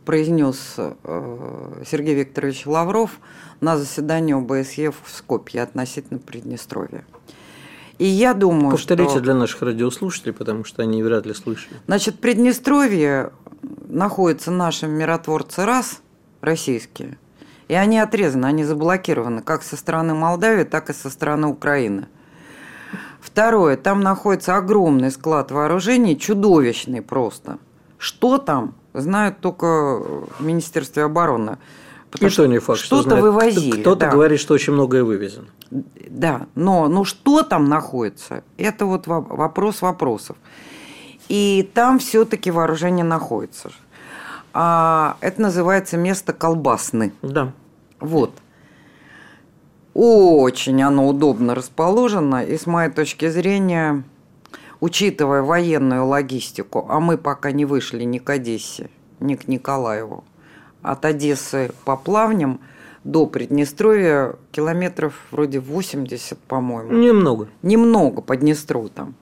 произнес 0.04 0.74
э, 0.78 1.82
Сергей 1.86 2.14
Викторович 2.14 2.66
Лавров 2.66 3.18
на 3.60 3.76
заседании 3.76 4.34
ОБСЕ 4.34 4.90
в 4.90 4.96
Скопье 5.06 5.62
относительно 5.62 6.18
Приднестровья. 6.18 7.04
И 7.98 8.06
я 8.06 8.34
думаю, 8.34 8.72
Повторите 8.72 9.10
что... 9.10 9.20
для 9.20 9.34
наших 9.34 9.62
радиослушателей, 9.62 10.32
потому 10.32 10.64
что 10.64 10.82
они 10.82 11.02
вряд 11.02 11.26
ли 11.26 11.34
слышали. 11.34 11.76
Значит, 11.86 12.18
Приднестровье 12.20 13.32
находятся 13.88 14.50
наши 14.50 14.86
миротворцы 14.86 15.64
раз, 15.64 16.00
российские, 16.40 17.18
и 17.68 17.74
они 17.74 17.98
отрезаны, 17.98 18.46
они 18.46 18.64
заблокированы 18.64 19.42
как 19.42 19.62
со 19.62 19.76
стороны 19.76 20.14
Молдавии, 20.14 20.64
так 20.64 20.88
и 20.88 20.94
со 20.94 21.10
стороны 21.10 21.48
Украины– 21.48 22.08
Второе, 23.22 23.76
там 23.76 24.00
находится 24.00 24.56
огромный 24.56 25.12
склад 25.12 25.52
вооружений, 25.52 26.18
чудовищный 26.18 27.02
просто. 27.02 27.58
Что 27.96 28.38
там, 28.38 28.74
знают 28.94 29.38
только 29.38 29.66
в 30.36 30.40
Министерстве 30.40 31.04
обороны. 31.04 31.58
Потому 32.10 32.28
И 32.28 32.32
что 32.32 32.46
не 32.46 32.58
факт, 32.58 32.80
что 32.80 33.00
Что-то 33.00 33.16
вывозили. 33.16 33.80
Кто-то 33.80 34.00
да. 34.00 34.10
говорит, 34.10 34.40
что 34.40 34.54
очень 34.54 34.72
многое 34.72 35.04
вывезено. 35.04 35.46
Да, 35.70 36.46
но 36.56 36.88
ну 36.88 37.04
что 37.04 37.44
там 37.44 37.66
находится, 37.66 38.42
это 38.58 38.86
вот 38.86 39.06
вопрос 39.06 39.82
вопросов. 39.82 40.36
И 41.28 41.70
там 41.72 42.00
все-таки 42.00 42.50
вооружение 42.50 43.04
находится. 43.04 43.70
А 44.52 45.16
это 45.20 45.40
называется 45.40 45.96
место 45.96 46.32
колбасны. 46.32 47.12
Да. 47.22 47.52
Вот. 48.00 48.32
Очень 49.94 50.82
оно 50.82 51.06
удобно 51.06 51.54
расположено, 51.54 52.44
и 52.44 52.56
с 52.56 52.66
моей 52.66 52.90
точки 52.90 53.28
зрения, 53.28 54.04
учитывая 54.80 55.42
военную 55.42 56.06
логистику, 56.06 56.86
а 56.88 56.98
мы 56.98 57.18
пока 57.18 57.52
не 57.52 57.64
вышли 57.66 58.04
ни 58.04 58.18
к 58.18 58.30
Одессе, 58.30 58.88
ни 59.20 59.34
к 59.34 59.48
Николаеву, 59.48 60.24
от 60.80 61.04
Одессы 61.04 61.72
по 61.84 61.96
плавням 61.96 62.60
до 63.04 63.26
Приднестровья 63.26 64.36
километров 64.50 65.14
вроде 65.30 65.60
80, 65.60 66.38
по-моему. 66.38 66.92
Немного. 66.92 67.48
Немного 67.62 68.22
по 68.22 68.36
Днестру 68.36 68.88
там 68.88 69.14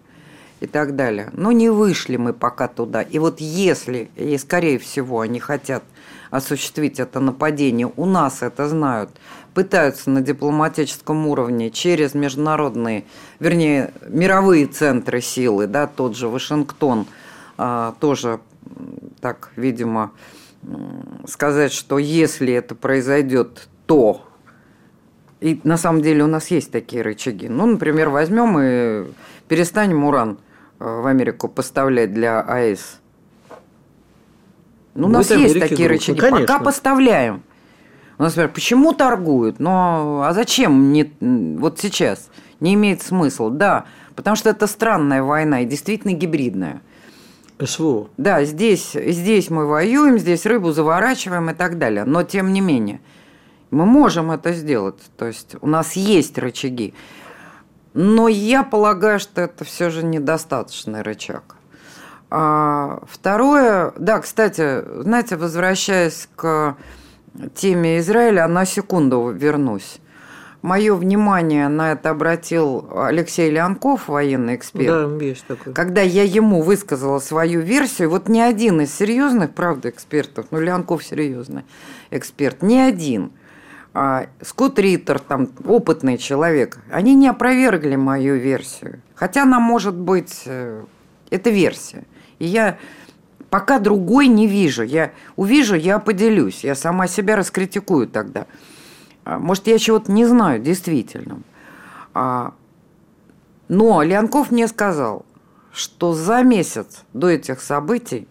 и 0.61 0.67
так 0.67 0.95
далее. 0.95 1.31
Но 1.33 1.53
не 1.53 1.71
вышли 1.71 2.17
мы 2.17 2.33
пока 2.33 2.69
туда. 2.69 3.03
И 3.03 3.19
вот 3.19 3.41
если, 3.41 4.11
и 4.17 4.37
скорее 4.39 4.79
всего, 4.79 5.21
они 5.21 5.41
хотят 5.41 5.83
осуществить 6.31 7.01
это 7.01 7.19
нападение, 7.19 7.91
у 7.97 8.07
нас 8.07 8.43
это 8.43 8.69
знают, 8.69 9.11
пытаются 9.55 10.11
на 10.11 10.21
дипломатическом 10.21 11.27
уровне 11.27 11.71
через 11.71 12.15
международные, 12.15 13.05
вернее, 13.39 13.93
мировые 14.09 14.67
центры 14.67 15.21
силы, 15.21 15.67
да, 15.67 15.87
тот 15.87 16.17
же 16.17 16.29
Вашингтон, 16.29 17.07
а, 17.59 17.95
тоже 18.01 18.41
так, 19.21 19.51
видимо, 19.57 20.13
сказать, 21.27 21.73
что 21.73 21.99
если 21.99 22.53
это 22.53 22.75
произойдет, 22.75 23.69
то 23.87 24.27
и 25.41 25.59
на 25.65 25.79
самом 25.79 26.03
деле 26.03 26.23
у 26.25 26.27
нас 26.27 26.49
есть 26.49 26.71
такие 26.71 27.03
рычаги. 27.03 27.49
Ну, 27.49 27.67
например, 27.67 28.11
возьмем 28.11 28.59
и 28.61 29.11
перестанем 29.49 30.05
уран 30.05 30.39
э, 30.79 30.85
в 30.85 31.07
Америку 31.07 31.49
поставлять 31.49 32.13
для 32.13 32.41
АЭС. 32.43 33.01
Ну, 34.95 35.07
у 35.07 35.11
нас 35.11 35.31
есть 35.31 35.59
такие 35.59 35.89
групп. 35.89 36.01
рычаги. 36.01 36.21
Ну, 36.21 36.41
Пока 36.41 36.59
поставляем. 36.59 37.43
У 38.21 38.23
нас 38.23 38.35
говорят, 38.35 38.53
почему 38.53 38.93
торгуют? 38.93 39.61
Но 39.61 40.25
а 40.27 40.35
зачем 40.35 40.93
не, 40.93 41.11
вот 41.59 41.81
сейчас? 41.81 42.29
Не 42.61 42.75
имеет 42.75 43.01
смысла. 43.01 43.51
Да, 43.51 43.87
потому 44.15 44.37
что 44.37 44.51
это 44.51 44.67
странная 44.67 45.23
война 45.23 45.63
и 45.63 45.65
действительно 45.65 46.13
гибридная. 46.13 46.83
СВО. 47.59 48.11
Да, 48.19 48.45
здесь, 48.45 48.93
здесь 48.93 49.49
мы 49.49 49.67
воюем, 49.67 50.19
здесь 50.19 50.45
рыбу 50.45 50.73
заворачиваем 50.73 51.49
и 51.49 51.55
так 51.55 51.79
далее. 51.79 52.05
Но 52.05 52.23
тем 52.23 52.53
не 52.53 52.61
менее, 52.61 53.01
мы 53.71 53.87
можем 53.87 54.31
это 54.31 54.53
сделать. 54.53 55.01
То 55.17 55.27
есть 55.27 55.57
у 55.63 55.67
нас 55.67 55.95
есть 55.95 56.37
рычаги. 56.37 56.93
Но 57.95 58.29
я 58.29 58.65
полагаю, 58.65 59.19
что 59.19 59.41
это 59.41 59.65
все 59.65 59.89
же 59.89 60.05
недостаточный 60.05 61.01
рычаг. 61.01 61.57
А 62.29 63.01
второе, 63.11 63.95
да, 63.99 64.19
кстати, 64.19 64.85
знаете, 65.05 65.37
возвращаясь 65.39 66.29
к 66.37 66.77
теме 67.55 67.99
Израиля, 67.99 68.47
на 68.49 68.65
секунду 68.65 69.31
вернусь. 69.31 70.01
Мое 70.63 70.95
внимание 70.95 71.69
на 71.69 71.93
это 71.93 72.11
обратил 72.11 72.87
Алексей 72.95 73.51
Леонков, 73.51 74.09
военный 74.09 74.57
эксперт. 74.57 75.19
Да, 75.19 75.25
есть 75.25 75.47
такой. 75.47 75.73
Когда 75.73 76.03
я 76.03 76.23
ему 76.23 76.61
высказала 76.61 77.19
свою 77.19 77.61
версию, 77.61 78.11
вот 78.11 78.29
ни 78.29 78.41
один 78.41 78.83
из 78.83 78.95
серьезных, 78.95 79.55
правда, 79.55 79.89
экспертов, 79.89 80.47
ну, 80.51 80.61
Леонков 80.61 81.03
серьезный 81.03 81.65
эксперт, 82.11 82.63
ни 82.63 82.77
один, 82.77 83.33
а, 83.95 84.27
Скотт 84.43 84.79
Риттер, 84.79 85.19
там, 85.19 85.49
опытный 85.65 86.19
человек, 86.19 86.79
они 86.91 87.15
не 87.15 87.29
опровергли 87.29 87.97
мою 87.97 88.37
версию. 88.37 89.01
Хотя 89.15 89.45
она 89.45 89.61
может 89.61 89.95
быть, 89.95 90.43
э, 90.45 90.85
это 91.31 91.49
версия. 91.49 92.05
И 92.39 92.47
я 92.47 92.79
Пока 93.51 93.81
другой 93.81 94.29
не 94.29 94.47
вижу. 94.47 94.85
Я 94.85 95.11
увижу, 95.35 95.75
я 95.75 95.99
поделюсь. 95.99 96.63
Я 96.63 96.77
сама 96.77 97.09
себя 97.09 97.35
раскритикую 97.35 98.07
тогда. 98.07 98.47
А, 99.25 99.39
может, 99.39 99.67
я 99.67 99.79
чего-то 99.79 100.11
не 100.13 100.25
знаю, 100.25 100.61
действительно. 100.61 101.41
А, 102.15 102.55
но 103.69 104.03
Леонков 104.03 104.53
мне 104.53 104.69
сказал, 104.69 105.27
что 105.73 106.15
за 106.15 106.43
месяц 106.43 107.03
до 107.13 107.29
этих 107.29 107.61
событий 107.61 108.29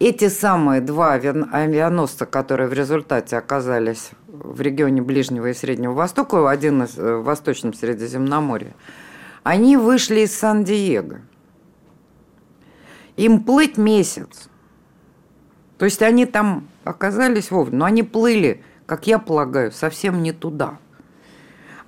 эти 0.00 0.28
самые 0.28 0.80
два 0.80 1.12
авианосца, 1.12 2.26
которые 2.26 2.68
в 2.68 2.72
результате 2.72 3.36
оказались 3.36 4.10
в 4.26 4.60
регионе 4.60 5.00
Ближнего 5.00 5.46
и 5.46 5.54
Среднего 5.54 5.92
Востока, 5.92 6.50
один 6.50 6.82
из, 6.82 6.98
э, 6.98 7.16
в 7.16 7.22
Восточном 7.22 7.72
Средиземноморье, 7.72 8.74
они 9.44 9.76
вышли 9.76 10.20
из 10.20 10.36
Сан-Диего– 10.36 11.20
им 13.16 13.44
плыть 13.44 13.76
месяц. 13.76 14.48
То 15.78 15.84
есть 15.84 16.02
они 16.02 16.26
там 16.26 16.68
оказались 16.84 17.50
вовремя, 17.50 17.78
но 17.78 17.84
они 17.84 18.02
плыли, 18.02 18.62
как 18.86 19.06
я 19.06 19.18
полагаю, 19.18 19.72
совсем 19.72 20.22
не 20.22 20.32
туда. 20.32 20.78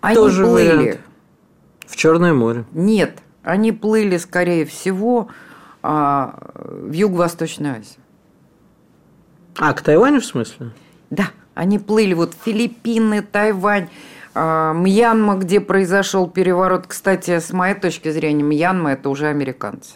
Они 0.00 0.16
Тоже 0.16 0.44
плыли 0.44 0.76
вариант. 0.76 1.00
в 1.86 1.96
Черное 1.96 2.32
море. 2.32 2.64
Нет, 2.72 3.18
они 3.42 3.72
плыли, 3.72 4.16
скорее 4.18 4.64
всего, 4.64 5.28
а, 5.82 6.38
в 6.52 6.92
Юго-Восточную 6.92 7.76
Азию. 7.78 8.00
А, 9.58 9.72
к 9.72 9.82
Тайваню 9.82 10.20
в 10.20 10.24
смысле? 10.24 10.70
Да, 11.10 11.30
они 11.54 11.78
плыли 11.78 12.14
вот 12.14 12.34
Филиппины, 12.44 13.22
Тайвань, 13.22 13.88
а, 14.34 14.72
Мьянма, 14.74 15.36
где 15.36 15.60
произошел 15.60 16.28
переворот. 16.28 16.86
Кстати, 16.86 17.38
с 17.38 17.52
моей 17.52 17.74
точки 17.74 18.10
зрения, 18.10 18.42
Мьянма 18.42 18.92
это 18.92 19.08
уже 19.08 19.28
американцы 19.28 19.94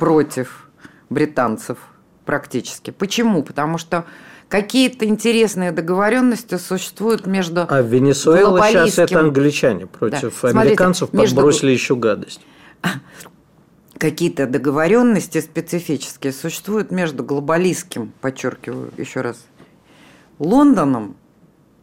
против 0.00 0.70
британцев 1.10 1.76
практически. 2.24 2.90
Почему? 2.90 3.42
Потому 3.42 3.76
что 3.76 4.06
какие-то 4.48 5.04
интересные 5.04 5.72
договоренности 5.72 6.56
существуют 6.56 7.26
между 7.26 7.66
А 7.68 7.82
Венесуэла 7.82 8.66
сейчас 8.70 8.98
это 8.98 9.20
англичане 9.20 9.86
против 9.86 10.40
да. 10.40 10.48
американцев 10.48 11.10
Смотрите, 11.10 11.34
подбросили 11.34 11.70
между, 11.72 11.82
еще 11.82 11.96
гадость. 11.96 12.40
какие-то 13.98 14.46
договоренности 14.46 15.42
специфические 15.42 16.32
существуют 16.32 16.90
между 16.90 17.22
глобалистским, 17.22 18.14
подчеркиваю 18.22 18.92
еще 18.96 19.20
раз, 19.20 19.44
Лондоном 20.38 21.14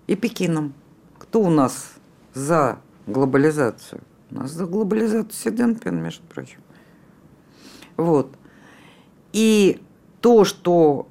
и 0.08 0.16
Пекином. 0.16 0.74
Кто 1.20 1.42
у 1.42 1.52
нас 1.52 1.92
за 2.34 2.80
глобализацию? 3.06 4.02
У 4.32 4.36
нас 4.36 4.50
за 4.50 4.66
глобализацию 4.66 5.32
Си 5.32 5.52
Цзиньпин, 5.52 6.02
между 6.02 6.24
прочим. 6.24 6.58
Вот. 7.98 8.32
И 9.34 9.82
то, 10.22 10.46
что 10.46 11.08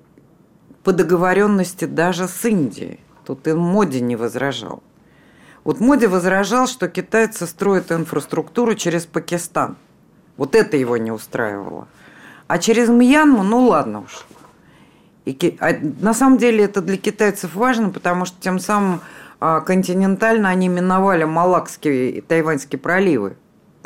по 0.83 0.93
договоренности 0.93 1.85
даже 1.85 2.29
с 2.29 2.45
Индией, 2.45 3.01
тут 3.25 3.47
и 3.49 3.53
Моди 3.53 4.01
не 4.01 4.17
возражал. 4.17 4.83
Вот 5.65 5.81
Моди 5.81 6.07
возражал, 6.07 6.69
что 6.69 6.89
китайцы 6.89 7.47
строят 7.47 7.91
инфраструктуру 7.91 8.75
через 8.77 9.05
Пакистан. 9.05 9.77
Вот 10.37 10.55
это 10.55 10.77
его 10.77 10.97
не 10.97 11.11
устраивало. 11.11 11.89
А 12.47 12.59
через 12.59 12.89
Мьянму, 12.89 13.43
ну 13.43 13.67
ладно 13.67 14.03
уж. 14.03 14.27
И, 15.25 15.57
а 15.61 15.77
на 16.01 16.15
самом 16.15 16.39
деле 16.39 16.65
это 16.65 16.81
для 16.81 16.97
китайцев 16.97 17.57
важно, 17.57 17.91
потому 17.91 18.27
что 18.27 18.41
тем 18.41 18.61
самым 18.61 19.01
а, 19.41 19.61
континентально 19.61 20.51
они 20.51 20.69
миновали 20.69 21.25
Малакские 21.25 22.11
и 22.11 22.21
Тайваньские 22.21 22.79
проливы. 22.79 23.37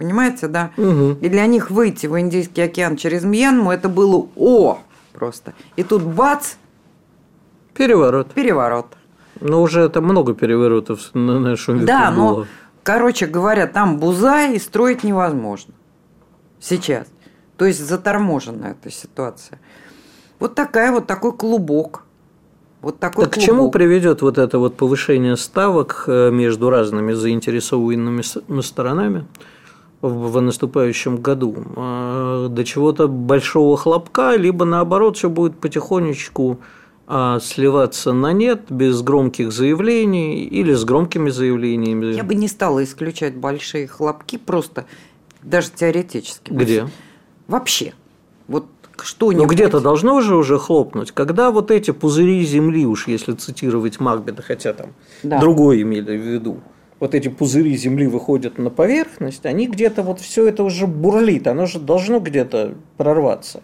Понимаете, 0.01 0.49
да? 0.49 0.71
Угу. 0.79 1.19
И 1.21 1.29
для 1.29 1.45
них 1.45 1.71
выйти 1.71 2.07
в 2.07 2.19
Индийский 2.19 2.63
океан 2.63 2.97
через 2.97 3.23
Мьянму 3.23 3.71
это 3.71 3.91
было 3.91 4.29
о 4.35 4.79
просто. 5.13 5.53
И 5.77 5.83
тут 5.83 6.03
бац! 6.03 6.55
Переворот. 7.75 8.33
Переворот. 8.33 8.87
Ну, 9.41 9.61
уже 9.61 9.83
это 9.83 10.01
много 10.01 10.33
переворотов 10.33 11.11
на 11.13 11.39
нашем 11.39 11.75
веку 11.75 11.87
Да, 11.87 12.11
было. 12.11 12.17
но, 12.17 12.47
короче 12.83 13.27
говоря, 13.27 13.67
там 13.67 13.99
буза 13.99 14.47
и 14.47 14.59
строить 14.59 15.05
невозможно. 15.05 15.75
Сейчас. 16.61 17.07
То 17.59 17.67
есть 17.67 17.87
заторможена 17.87 18.69
эта 18.69 18.91
ситуация. 18.91 19.61
Вот 20.39 20.55
такая 20.55 20.93
вот 20.93 21.07
такой 21.07 21.35
клубок. 21.37 22.05
Вот 22.81 22.99
такой 22.99 23.27
так 23.27 23.35
клубок. 23.35 23.45
к 23.45 23.47
чему 23.47 23.71
приведет 23.71 24.23
вот 24.23 24.39
это 24.39 24.59
вот 24.59 24.79
повышение 24.79 25.37
ставок 25.37 26.05
э, 26.07 26.31
между 26.31 26.71
разными 26.71 27.13
заинтересованными 27.13 28.63
сторонами 28.63 29.27
в 30.03 30.41
наступающем 30.41 31.19
году? 31.19 31.57
Э, 31.77 32.49
до 32.51 32.65
чего-то 32.65 33.09
большого 33.09 33.77
хлопка, 33.77 34.37
либо 34.37 34.65
наоборот 34.65 35.17
все 35.17 35.29
будет 35.29 35.59
потихонечку 35.59 36.59
а, 37.13 37.41
сливаться 37.41 38.13
на 38.13 38.33
нет 38.33 38.67
без 38.71 39.03
громких 39.03 39.51
заявлений 39.51 40.45
или 40.45 40.73
с 40.73 40.85
громкими 40.85 41.31
заявлениями? 41.31 42.15
Я 42.15 42.23
бы 42.23 42.37
не 42.37 42.47
стала 42.47 42.85
исключать 42.85 43.35
большие 43.35 43.89
хлопки, 43.89 44.39
просто 44.39 44.87
даже 45.43 45.71
теоретически. 45.71 46.53
Где? 46.53 46.89
Вообще. 47.49 47.95
Вот 48.47 48.67
что-нибудь. 49.03 49.43
Но 49.43 49.53
где-то 49.53 49.81
должно 49.81 50.21
же 50.21 50.37
уже 50.37 50.59
хлопнуть. 50.59 51.11
Когда 51.11 51.51
вот 51.51 51.71
эти 51.71 51.91
пузыри 51.91 52.45
земли, 52.45 52.87
уж 52.87 53.09
если 53.09 53.33
цитировать 53.33 53.99
Макбета, 53.99 54.43
хотя 54.43 54.73
там 54.73 54.91
да. 55.23 55.41
другое 55.41 55.83
имели 55.83 56.17
в 56.17 56.21
виду, 56.21 56.61
вот 57.01 57.15
эти 57.15 57.29
пузыри 57.29 57.75
земли 57.77 58.07
выходят 58.07 58.59
на 58.59 58.71
поверхность, 58.71 59.47
они 59.47 59.67
где-то 59.67 60.03
вот 60.03 60.21
все 60.21 60.47
это 60.47 60.63
уже 60.63 60.87
бурлит, 60.87 61.47
оно 61.47 61.67
же 61.67 61.81
должно 61.81 62.21
где-то 62.21 62.75
прорваться. 62.99 63.63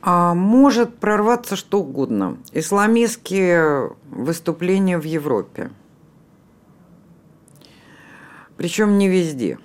А 0.00 0.34
может 0.34 0.96
прорваться 0.96 1.54
что 1.54 1.80
угодно. 1.80 2.38
Исламистские 2.52 3.92
выступления 4.10 4.98
в 4.98 5.04
Европе. 5.04 5.70
Причем 8.56 8.98
не 8.98 9.08
везде. 9.08 9.58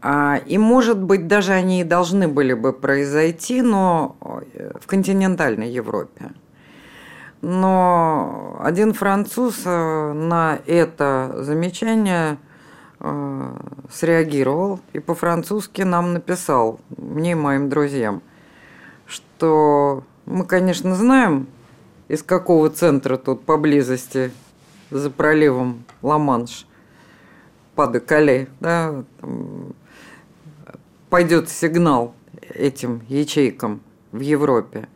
А, 0.00 0.36
и, 0.46 0.58
может 0.58 1.02
быть, 1.02 1.26
даже 1.26 1.52
они 1.52 1.80
и 1.80 1.84
должны 1.84 2.28
были 2.28 2.52
бы 2.52 2.72
произойти, 2.72 3.62
но 3.62 4.16
э, 4.20 4.72
в 4.78 4.86
континентальной 4.86 5.70
Европе. 5.70 6.32
Но 7.46 8.56
один 8.58 8.94
француз 8.94 9.60
э, 9.66 10.12
на 10.14 10.58
это 10.64 11.30
замечание 11.40 12.38
э, 13.00 13.56
среагировал 13.92 14.80
и 14.94 14.98
по-французски 14.98 15.82
нам 15.82 16.14
написал, 16.14 16.80
мне 16.96 17.32
и 17.32 17.34
моим 17.34 17.68
друзьям, 17.68 18.22
что 19.04 20.04
мы, 20.24 20.46
конечно, 20.46 20.94
знаем, 20.94 21.46
из 22.08 22.22
какого 22.22 22.70
центра 22.70 23.18
тут 23.18 23.44
поблизости 23.44 24.32
за 24.90 25.10
проливом 25.10 25.84
Ла-Манш, 26.00 26.66
Паде-Кале, 27.74 28.48
да, 28.60 29.04
пойдет 31.10 31.50
сигнал 31.50 32.14
этим 32.40 33.02
ячейкам 33.06 33.82
в 34.12 34.20
Европе. 34.20 34.88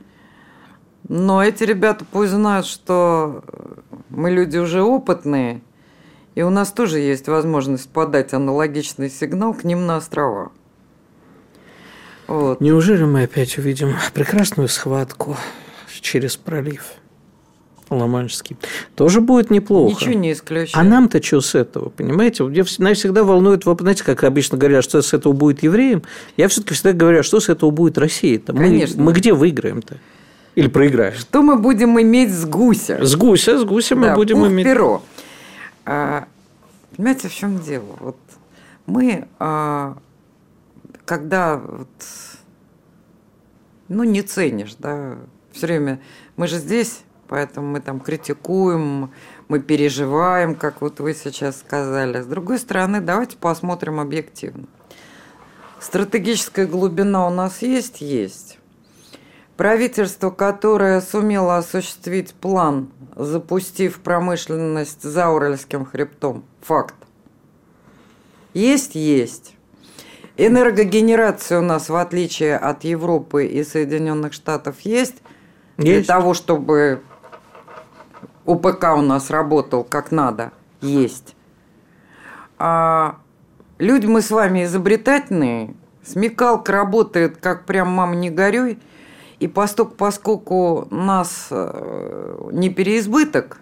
Но 1.09 1.42
эти 1.42 1.64
ребята 1.64 2.05
пусть 2.11 2.33
знают, 2.33 2.66
что 2.66 3.42
мы 4.11 4.31
люди 4.31 4.59
уже 4.59 4.83
опытные, 4.83 5.62
и 6.35 6.42
у 6.42 6.51
нас 6.51 6.71
тоже 6.71 6.99
есть 6.99 7.29
возможность 7.29 7.88
подать 7.90 8.35
аналогичный 8.35 9.11
сигнал 9.11 9.55
к 9.55 9.64
ним 9.64 9.87
на 9.87 9.97
острова. 9.97 10.53
Вот. 12.27 12.61
Неужели 12.61 13.05
мы 13.05 13.23
опять 13.23 13.57
увидим 13.57 13.94
прекрасную 14.12 14.68
схватку 14.68 15.37
через 16.03 16.37
пролив? 16.37 16.85
Ломанжский. 17.88 18.59
Тоже 18.94 19.23
будет 19.23 19.51
неплохо. 19.51 19.94
Ничего 19.94 20.12
не 20.12 20.33
исключаю. 20.33 20.79
А 20.79 20.85
нам-то 20.85 21.23
что 21.23 21.40
с 21.40 21.55
этого, 21.55 21.88
понимаете? 21.88 22.44
Меня 22.44 22.92
всегда 22.94 23.25
волнует, 23.25 23.64
вы 23.64 23.75
знаете, 23.81 24.05
как 24.05 24.25
обычно 24.25 24.59
говорят, 24.59 24.85
что 24.85 25.01
с 25.01 25.14
этого 25.14 25.33
будет 25.33 25.62
евреям. 25.62 26.03
Я 26.37 26.49
все-таки 26.49 26.75
всегда 26.75 26.92
говорю, 26.92 27.21
а 27.21 27.23
что 27.23 27.40
с 27.40 27.49
этого 27.49 27.71
будет 27.71 27.97
России-то? 27.97 28.53
Мы, 28.53 28.87
мы 28.97 29.12
где 29.14 29.33
выиграем-то? 29.33 29.97
Или 30.59 30.66
проиграем? 30.66 31.14
Что 31.14 31.42
мы 31.42 31.57
будем 31.57 32.01
иметь 32.01 32.33
с 32.33 32.44
гуся? 32.44 32.99
С 33.01 33.14
гуся, 33.14 33.61
с 33.61 33.64
гуся 33.64 33.94
мы 33.94 34.07
да, 34.07 34.14
будем 34.16 34.44
иметь. 34.44 34.66
перо. 34.66 35.03
А, 35.85 36.27
понимаете, 36.97 37.29
в 37.29 37.33
чем 37.33 37.61
дело? 37.61 37.97
Вот 38.01 38.16
мы, 38.87 39.29
а, 39.38 39.97
когда 41.05 41.59
вот, 41.59 41.88
ну, 43.87 44.03
не 44.03 44.23
ценишь, 44.23 44.75
да, 44.81 45.18
все 45.53 45.66
время, 45.68 46.01
мы 46.37 46.49
же 46.49 46.57
здесь 46.57 47.03
Поэтому 47.29 47.66
мы 47.73 47.81
там 47.83 48.01
критикуем, 48.01 49.11
мы 49.49 49.61
переживаем, 49.61 50.55
как 50.55 50.81
вот 50.81 50.99
вы 50.99 51.12
сейчас 51.12 51.59
сказали. 51.59 52.23
С 52.23 52.25
другой 52.25 52.59
стороны, 52.59 53.03
давайте 53.03 53.37
посмотрим 53.37 54.01
объективно. 54.01 54.64
Стратегическая 55.79 56.66
глубина 56.66 57.27
у 57.27 57.31
нас 57.31 57.61
есть? 57.61 58.01
Есть. 58.01 58.48
Правительство, 59.59 60.31
которое 60.31 61.01
сумело 61.01 61.57
осуществить 61.57 62.33
план, 62.33 62.90
запустив 63.16 63.99
промышленность 63.99 65.03
за 65.03 65.31
Уральским 65.31 65.85
хребтом. 65.85 66.44
Факт. 66.61 66.94
Есть? 68.55 68.94
Есть. 68.94 69.57
Энергогенерация 70.37 71.59
у 71.59 71.62
нас, 71.62 71.88
в 71.88 71.97
отличие 71.97 72.57
от 72.57 72.85
Европы 72.85 73.47
и 73.47 73.64
Соединенных 73.64 74.33
Штатов, 74.33 74.77
есть. 74.83 75.16
Есть. 75.77 76.07
Для 76.07 76.14
того, 76.14 76.35
чтобы 76.35 77.03
УПК 78.44 78.94
у 78.97 79.03
нас 79.03 79.29
работал 79.29 79.83
как 79.83 80.12
надо, 80.12 80.53
есть. 80.81 81.35
А 82.59 83.18
люди 83.79 84.07
мы 84.07 84.23
с 84.23 84.31
вами 84.31 84.62
изобретательные, 84.62 85.75
смекалка 86.05 86.71
работает 86.71 87.38
как 87.38 87.64
прям 87.64 87.88
мам 87.88 88.21
не 88.21 88.31
горюй, 88.31 88.79
и 89.40 89.48
поскольку, 89.48 89.94
поскольку 89.94 90.88
нас 90.90 91.48
э, 91.51 92.48
не 92.53 92.70
переизбыток, 92.70 93.61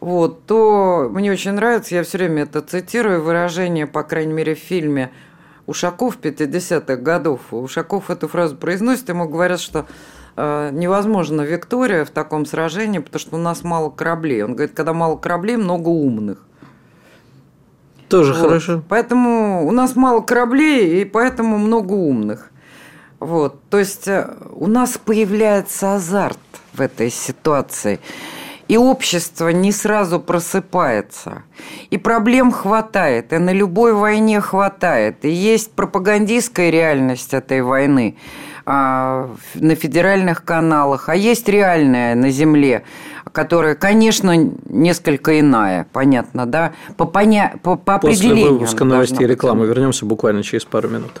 вот, 0.00 0.44
то 0.46 1.08
мне 1.10 1.32
очень 1.32 1.52
нравится, 1.52 1.94
я 1.94 2.02
все 2.02 2.18
время 2.18 2.42
это 2.42 2.60
цитирую, 2.60 3.22
выражение, 3.22 3.86
по 3.86 4.02
крайней 4.02 4.32
мере, 4.32 4.54
в 4.54 4.58
фильме 4.58 5.10
Ушаков 5.66 6.18
50-х 6.20 6.96
годов. 6.96 7.40
Ушаков 7.52 8.10
эту 8.10 8.28
фразу 8.28 8.56
произносит, 8.56 9.08
ему 9.08 9.28
говорят, 9.28 9.60
что 9.60 9.86
Э, 10.36 10.70
невозможно 10.72 11.42
Виктория 11.42 12.04
в 12.04 12.10
таком 12.10 12.44
сражении, 12.44 12.98
потому 12.98 13.20
что 13.20 13.36
у 13.36 13.38
нас 13.38 13.62
мало 13.62 13.90
кораблей. 13.90 14.42
Он 14.42 14.54
говорит, 14.54 14.74
когда 14.74 14.92
мало 14.92 15.16
кораблей, 15.16 15.56
много 15.56 15.88
умных. 15.88 16.44
Тоже 18.08 18.32
вот. 18.34 18.42
хорошо. 18.42 18.82
Поэтому 18.88 19.66
у 19.66 19.70
нас 19.70 19.94
мало 19.94 20.20
кораблей, 20.20 21.02
и 21.02 21.04
поэтому 21.04 21.58
много 21.58 21.92
умных. 21.92 22.50
Вот. 23.24 23.68
То 23.70 23.78
есть 23.78 24.06
э, 24.06 24.28
у 24.54 24.66
нас 24.66 24.98
появляется 25.02 25.94
азарт 25.94 26.38
в 26.74 26.80
этой 26.80 27.10
ситуации. 27.10 27.98
И 28.68 28.76
общество 28.76 29.48
не 29.48 29.72
сразу 29.72 30.20
просыпается. 30.20 31.42
И 31.88 31.96
проблем 31.96 32.52
хватает, 32.52 33.32
и 33.32 33.38
на 33.38 33.52
любой 33.52 33.94
войне 33.94 34.40
хватает. 34.40 35.24
И 35.24 35.30
есть 35.30 35.72
пропагандистская 35.72 36.70
реальность 36.70 37.32
этой 37.34 37.62
войны– 37.62 38.16
а, 38.66 39.30
на 39.54 39.74
федеральных 39.74 40.42
каналах, 40.42 41.10
а 41.10 41.14
есть 41.14 41.46
реальная 41.50 42.14
на 42.14 42.30
земле, 42.30 42.84
которая, 43.30 43.74
конечно, 43.74 44.34
несколько 44.70 45.38
иная, 45.38 45.86
понятно, 45.92 46.46
да? 46.46 46.72
По, 46.96 47.04
поня... 47.04 47.54
по, 47.62 47.76
по 47.76 47.98
После 47.98 48.28
определению. 48.30 48.54
выпуска 48.54 48.84
новостей 48.84 49.26
и 49.26 49.28
рекламы 49.28 49.66
вернемся 49.66 50.06
буквально 50.06 50.42
через 50.42 50.64
пару 50.64 50.88
минут. 50.88 51.20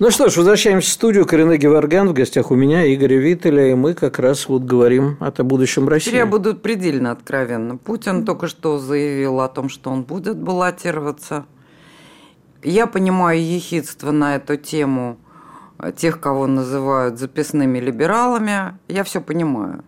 Ну 0.00 0.10
что 0.10 0.28
ж, 0.28 0.36
возвращаемся 0.38 0.90
в 0.90 0.92
студию. 0.92 1.24
Корене 1.24 1.56
Геворгян 1.56 2.08
в 2.08 2.12
гостях 2.14 2.50
у 2.50 2.56
меня, 2.56 2.92
Игоря 2.92 3.16
Виттеля, 3.16 3.70
и 3.70 3.74
мы 3.74 3.94
как 3.94 4.18
раз 4.18 4.48
вот 4.48 4.62
говорим 4.62 5.16
о 5.20 5.30
будущем 5.44 5.88
России. 5.88 6.06
Теперь 6.06 6.20
я 6.20 6.26
буду 6.26 6.56
предельно 6.56 7.12
откровенна. 7.12 7.76
Путин 7.76 8.24
только 8.24 8.48
что 8.48 8.78
заявил 8.80 9.40
о 9.40 9.48
том, 9.48 9.68
что 9.68 9.90
он 9.90 10.02
будет 10.02 10.36
баллотироваться. 10.36 11.46
Я 12.64 12.88
понимаю 12.88 13.40
ехидство 13.40 14.10
на 14.10 14.34
эту 14.34 14.56
тему 14.56 15.16
тех, 15.96 16.18
кого 16.18 16.48
называют 16.48 17.20
записными 17.20 17.78
либералами. 17.78 18.76
Я 18.88 19.04
все 19.04 19.20
понимаю. 19.20 19.84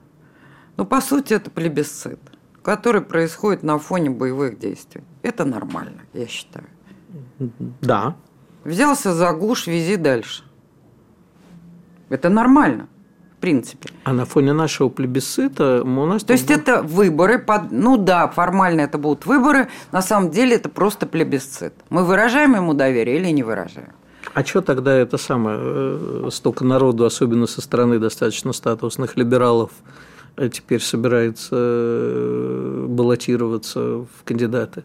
Но 0.77 0.85
по 0.85 1.01
сути 1.01 1.35
это 1.35 1.51
плебисцит, 1.51 2.21
который 2.63 3.01
происходит 3.01 3.65
на 3.65 3.81
фоне 3.81 4.11
боевых 4.11 4.57
действий. 4.61 5.03
Это 5.23 5.45
нормально, 5.45 6.03
я 6.13 6.29
считаю. 6.29 6.67
Да. 7.81 8.15
Взялся 8.67 9.15
за 9.15 9.33
глушь, 9.33 9.69
вези 9.69 9.97
дальше. 9.97 10.43
Это 12.09 12.29
нормально, 12.29 12.89
в 13.37 13.41
принципе. 13.41 13.91
А 14.03 14.13
на 14.13 14.25
фоне 14.25 14.53
нашего 14.53 14.89
плебисцита 14.89 15.83
у 15.85 16.07
нас... 16.07 16.25
То 16.25 16.33
есть 16.33 16.51
это 16.51 16.83
выборы, 16.83 17.39
под... 17.39 17.71
ну 17.71 17.97
да, 17.97 18.27
формально 18.27 18.81
это 18.81 18.99
будут 18.99 19.25
выборы, 19.25 19.69
на 19.93 20.03
самом 20.03 20.31
деле 20.31 20.57
это 20.57 20.69
просто 20.69 21.07
плебисцит. 21.07 21.75
Мы 21.91 22.05
выражаем 22.05 22.57
ему 22.57 22.75
доверие 22.75 23.19
или 23.19 23.31
не 23.31 23.45
выражаем? 23.45 23.93
А 24.35 24.45
что 24.45 24.61
тогда 24.61 24.93
это 24.93 25.17
самое, 25.17 25.59
э, 25.61 26.29
столько 26.33 26.65
народу, 26.65 27.05
особенно 27.05 27.47
со 27.47 27.61
стороны 27.61 28.01
достаточно 28.01 28.53
статусных 28.53 29.17
либералов, 29.17 29.71
а 30.35 30.49
теперь 30.49 30.81
собирается 30.81 31.55
э, 31.57 32.87
баллотироваться 32.89 33.81
в 33.81 34.25
кандидаты. 34.25 34.83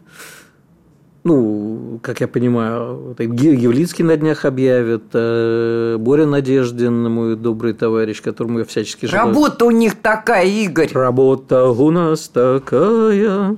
Ну, 1.24 2.00
как 2.02 2.20
я 2.20 2.26
понимаю, 2.26 3.14
Явлицкий 3.18 4.04
на 4.04 4.16
днях 4.16 4.44
объявит, 4.44 5.04
э, 5.12 5.96
Боря 5.98 6.26
Надеждин, 6.26 7.04
мой 7.10 7.36
добрый 7.36 7.74
товарищ, 7.74 8.20
которому 8.20 8.58
я 8.58 8.64
всячески 8.64 9.06
желаю. 9.06 9.28
Работа 9.28 9.66
у 9.66 9.70
них 9.70 9.94
такая, 9.94 10.46
Игорь. 10.46 10.90
Работа 10.92 11.70
у 11.70 11.90
нас 11.92 12.28
такая. 12.28 13.56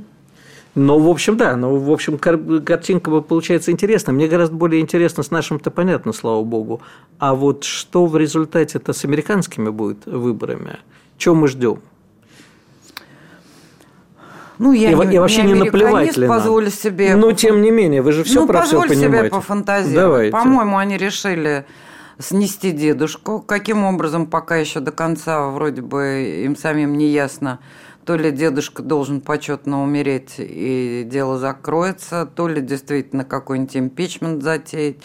Ну, 0.74 0.98
в 0.98 1.08
общем, 1.08 1.36
да, 1.36 1.56
ну, 1.56 1.76
в 1.76 1.90
общем, 1.90 2.18
картинка 2.18 3.10
получается 3.20 3.70
интересна. 3.70 4.12
Мне 4.12 4.26
гораздо 4.26 4.56
более 4.56 4.82
интересно, 4.82 5.22
с 5.22 5.30
нашим-то 5.30 5.70
понятно, 5.70 6.12
слава 6.12 6.42
богу. 6.42 6.82
А 7.18 7.34
вот 7.34 7.64
что 7.64 8.06
в 8.06 8.16
результате-то 8.16 8.92
с 8.92 9.04
американскими 9.04 9.70
будет 9.70 10.04
выборами? 10.04 10.78
Чего 11.16 11.36
мы 11.36 11.48
ждем? 11.48 11.78
Ну, 14.58 14.72
я 14.72 14.92
и, 14.92 14.94
не, 14.94 15.16
и 15.16 15.18
вообще 15.18 15.42
не, 15.42 15.52
не 15.52 15.64
наплевать 15.64 16.16
ли 16.16 16.28
позволю 16.28 16.70
себе. 16.70 17.16
Ну, 17.16 17.32
тем 17.32 17.62
не 17.62 17.70
менее, 17.70 18.02
вы 18.02 18.12
же 18.12 18.24
все 18.24 18.40
ну, 18.40 18.46
про 18.46 18.62
все 18.62 18.80
понимаете. 18.80 19.04
себе 19.04 19.30
пофантазировать. 19.30 19.94
Давайте. 19.96 20.32
По-моему, 20.32 20.78
они 20.78 20.96
решили 20.96 21.66
снести 22.18 22.70
дедушку. 22.70 23.40
Каким 23.40 23.84
образом, 23.84 24.26
пока 24.26 24.56
еще 24.56 24.80
до 24.80 24.92
конца 24.92 25.48
вроде 25.48 25.82
бы 25.82 26.42
им 26.44 26.56
самим 26.56 26.96
не 26.96 27.08
ясно. 27.08 27.58
То 28.04 28.16
ли 28.16 28.30
дедушка 28.30 28.82
должен 28.82 29.22
почетно 29.22 29.82
умереть 29.82 30.34
и 30.38 31.04
дело 31.06 31.38
закроется, 31.38 32.26
то 32.26 32.48
ли 32.48 32.60
действительно 32.60 33.24
какой-нибудь 33.24 33.76
импичмент 33.76 34.42
затеять. 34.42 34.98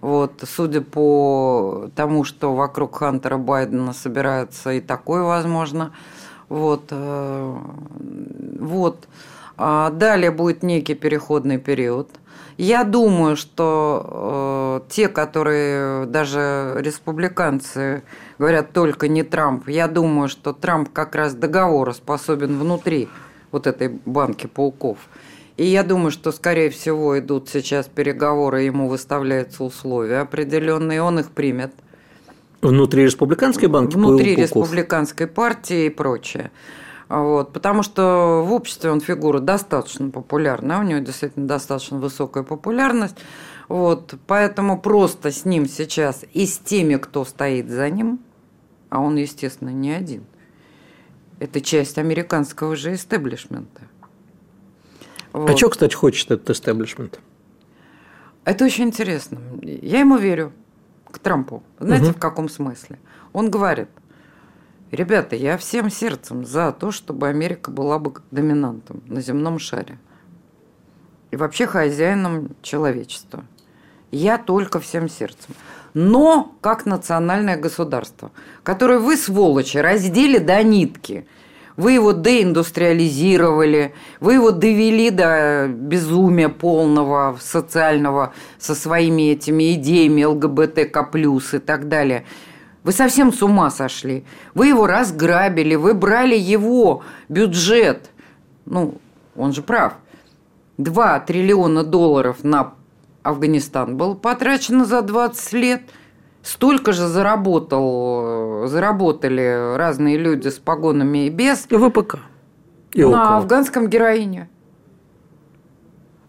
Вот, 0.00 0.44
судя 0.46 0.80
по 0.80 1.90
тому, 1.94 2.24
что 2.24 2.54
вокруг 2.54 2.96
Хантера 2.96 3.36
Байдена 3.36 3.92
собирается 3.92 4.72
и 4.72 4.80
такое 4.80 5.22
возможно. 5.22 5.92
Вот, 6.48 6.84
э, 6.90 7.56
вот. 8.60 9.08
А 9.56 9.90
далее 9.90 10.30
будет 10.30 10.62
некий 10.62 10.94
переходный 10.94 11.58
период. 11.58 12.08
Я 12.56 12.84
думаю, 12.84 13.36
что 13.36 14.82
э, 14.86 14.90
те, 14.90 15.08
которые 15.08 16.06
даже 16.06 16.74
республиканцы 16.78 18.02
говорят 18.38 18.72
только 18.72 19.08
не 19.08 19.22
Трамп, 19.22 19.68
я 19.68 19.88
думаю, 19.88 20.28
что 20.28 20.52
Трамп 20.52 20.92
как 20.92 21.14
раз 21.14 21.34
договора 21.34 21.92
способен 21.92 22.58
внутри 22.58 23.08
вот 23.52 23.66
этой 23.66 23.88
банки 23.88 24.46
пауков. 24.46 24.98
И 25.56 25.66
я 25.66 25.82
думаю, 25.82 26.12
что, 26.12 26.30
скорее 26.30 26.70
всего, 26.70 27.18
идут 27.18 27.48
сейчас 27.48 27.86
переговоры, 27.86 28.62
ему 28.62 28.88
выставляются 28.88 29.64
условия 29.64 30.20
определенные, 30.20 31.02
он 31.02 31.18
их 31.18 31.30
примет– 31.30 31.72
Внутри 32.60 33.04
республиканской 33.04 33.68
банки? 33.68 33.94
Внутри 33.94 34.34
республиканской 34.34 35.26
партии 35.26 35.86
и 35.86 35.90
прочее. 35.90 36.50
Вот, 37.08 37.52
потому 37.52 37.82
что 37.82 38.44
в 38.46 38.52
обществе 38.52 38.90
он 38.90 39.00
фигура 39.00 39.38
достаточно 39.38 40.10
популярная, 40.10 40.78
у 40.78 40.82
него 40.82 40.98
действительно 40.98 41.46
достаточно 41.46 41.98
высокая 41.98 42.42
популярность. 42.42 43.16
Вот, 43.68 44.14
поэтому 44.26 44.78
просто 44.78 45.30
с 45.30 45.46
ним 45.46 45.66
сейчас 45.66 46.24
и 46.34 46.44
с 46.44 46.58
теми, 46.58 46.96
кто 46.96 47.24
стоит 47.24 47.70
за 47.70 47.88
ним, 47.88 48.18
а 48.90 49.00
он, 49.00 49.16
естественно, 49.16 49.70
не 49.70 49.92
один, 49.92 50.24
это 51.38 51.62
часть 51.62 51.96
американского 51.96 52.76
же 52.76 52.94
истеблишмента. 52.94 53.82
А 55.32 55.38
вот. 55.38 55.50
А 55.50 55.56
что, 55.56 55.70
кстати, 55.70 55.94
хочет 55.94 56.30
этот 56.30 56.50
истеблишмент? 56.50 57.20
Это 58.44 58.64
очень 58.64 58.84
интересно. 58.84 59.38
Я 59.62 60.00
ему 60.00 60.16
верю 60.16 60.52
к 61.10 61.18
Трампу. 61.18 61.62
Знаете, 61.78 62.10
угу. 62.10 62.14
в 62.14 62.18
каком 62.18 62.48
смысле? 62.48 62.98
Он 63.32 63.50
говорит, 63.50 63.88
ребята, 64.90 65.36
я 65.36 65.56
всем 65.58 65.90
сердцем 65.90 66.44
за 66.44 66.72
то, 66.72 66.90
чтобы 66.90 67.28
Америка 67.28 67.70
была 67.70 67.98
бы 67.98 68.14
доминантом 68.30 69.02
на 69.06 69.20
земном 69.20 69.58
шаре. 69.58 69.98
И 71.30 71.36
вообще 71.36 71.66
хозяином 71.66 72.56
человечества. 72.62 73.44
Я 74.10 74.38
только 74.38 74.80
всем 74.80 75.08
сердцем. 75.08 75.54
Но 75.92 76.54
как 76.60 76.86
национальное 76.86 77.58
государство, 77.58 78.30
которое 78.62 78.98
вы, 78.98 79.16
сволочи, 79.16 79.78
раздели 79.78 80.38
до 80.38 80.62
нитки– 80.62 81.26
вы 81.78 81.92
его 81.92 82.10
деиндустриализировали, 82.10 83.94
вы 84.18 84.34
его 84.34 84.50
довели 84.50 85.10
до 85.10 85.68
безумия 85.68 86.48
полного 86.48 87.38
социального 87.40 88.34
со 88.58 88.74
своими 88.74 89.30
этими 89.30 89.74
идеями 89.74 90.24
ЛГБТК+, 90.24 91.08
и 91.52 91.58
так 91.58 91.88
далее. 91.88 92.24
Вы 92.82 92.90
совсем 92.90 93.32
с 93.32 93.42
ума 93.44 93.70
сошли. 93.70 94.24
Вы 94.54 94.66
его 94.66 94.88
разграбили, 94.88 95.76
вы 95.76 95.94
брали 95.94 96.34
его 96.34 97.04
бюджет. 97.28 98.10
Ну, 98.66 98.96
он 99.36 99.52
же 99.52 99.62
прав. 99.62 99.94
2 100.78 101.20
триллиона 101.20 101.84
долларов 101.84 102.38
на 102.42 102.74
Афганистан 103.22 103.96
было 103.96 104.14
потрачено 104.14 104.84
за 104.84 105.00
20 105.00 105.52
лет– 105.52 105.82
Столько 106.42 106.92
же 106.92 107.06
заработал, 107.08 108.66
заработали 108.68 109.76
разные 109.76 110.16
люди 110.16 110.48
с 110.48 110.58
погонами 110.58 111.26
и 111.26 111.30
без. 111.30 111.66
И 111.68 111.76
ВПК. 111.76 112.20
И 112.92 113.02
на 113.02 113.08
около. 113.08 113.36
афганском 113.38 113.88
героине. 113.88 114.48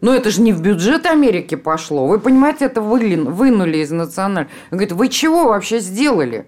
Но 0.01 0.13
это 0.13 0.29
же 0.29 0.41
не 0.41 0.53
в 0.53 0.61
бюджет 0.61 1.05
Америки 1.05 1.55
пошло. 1.55 2.07
Вы 2.07 2.19
понимаете, 2.19 2.65
это 2.65 2.81
вынули 2.81 3.77
из 3.77 3.91
национального. 3.91 4.51
Он 4.71 4.77
говорит, 4.77 4.93
вы 4.93 5.09
чего 5.09 5.45
вообще 5.45 5.79
сделали? 5.79 6.45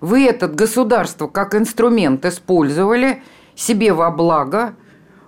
Вы 0.00 0.26
этот 0.26 0.54
государство 0.54 1.26
как 1.26 1.54
инструмент 1.54 2.24
использовали 2.24 3.22
себе 3.54 3.92
во 3.92 4.10
благо. 4.10 4.74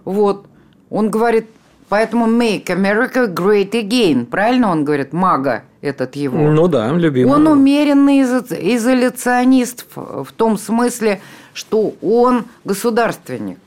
Вот. 0.05 0.47
Он 0.91 1.11
говорит, 1.11 1.47
поэтому 1.89 2.27
make 2.27 2.67
America 2.67 3.33
great 3.33 3.71
again. 3.73 4.27
Правильно 4.27 4.71
он 4.71 4.85
говорит, 4.85 5.13
мага 5.13 5.65
этот 5.81 6.17
его. 6.17 6.39
Ну 6.39 6.69
да, 6.69 6.91
любимый. 6.93 7.33
Он 7.33 7.47
умеренный 7.47 8.21
изоляционист 8.23 9.87
в 9.95 10.33
том 10.37 10.59
смысле, 10.59 11.21
что 11.53 11.95
он 12.03 12.45
государственник. 12.65 13.59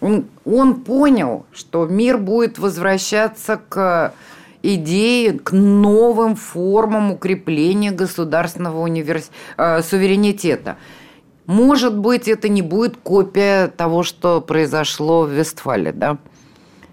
Он, 0.00 0.26
он 0.44 0.76
понял, 0.76 1.46
что 1.52 1.86
мир 1.86 2.18
будет 2.18 2.58
возвращаться 2.58 3.60
к 3.68 4.14
идее, 4.62 5.38
к 5.38 5.52
новым 5.52 6.36
формам 6.36 7.12
укрепления 7.12 7.90
государственного 7.90 8.80
универс... 8.80 9.30
э, 9.56 9.82
суверенитета. 9.82 10.76
Может 11.46 11.96
быть, 11.96 12.28
это 12.28 12.48
не 12.48 12.62
будет 12.62 12.96
копия 12.96 13.68
того, 13.68 14.02
что 14.02 14.40
произошло 14.40 15.22
в 15.22 15.30
Вестфале, 15.30 15.92
да? 15.92 16.18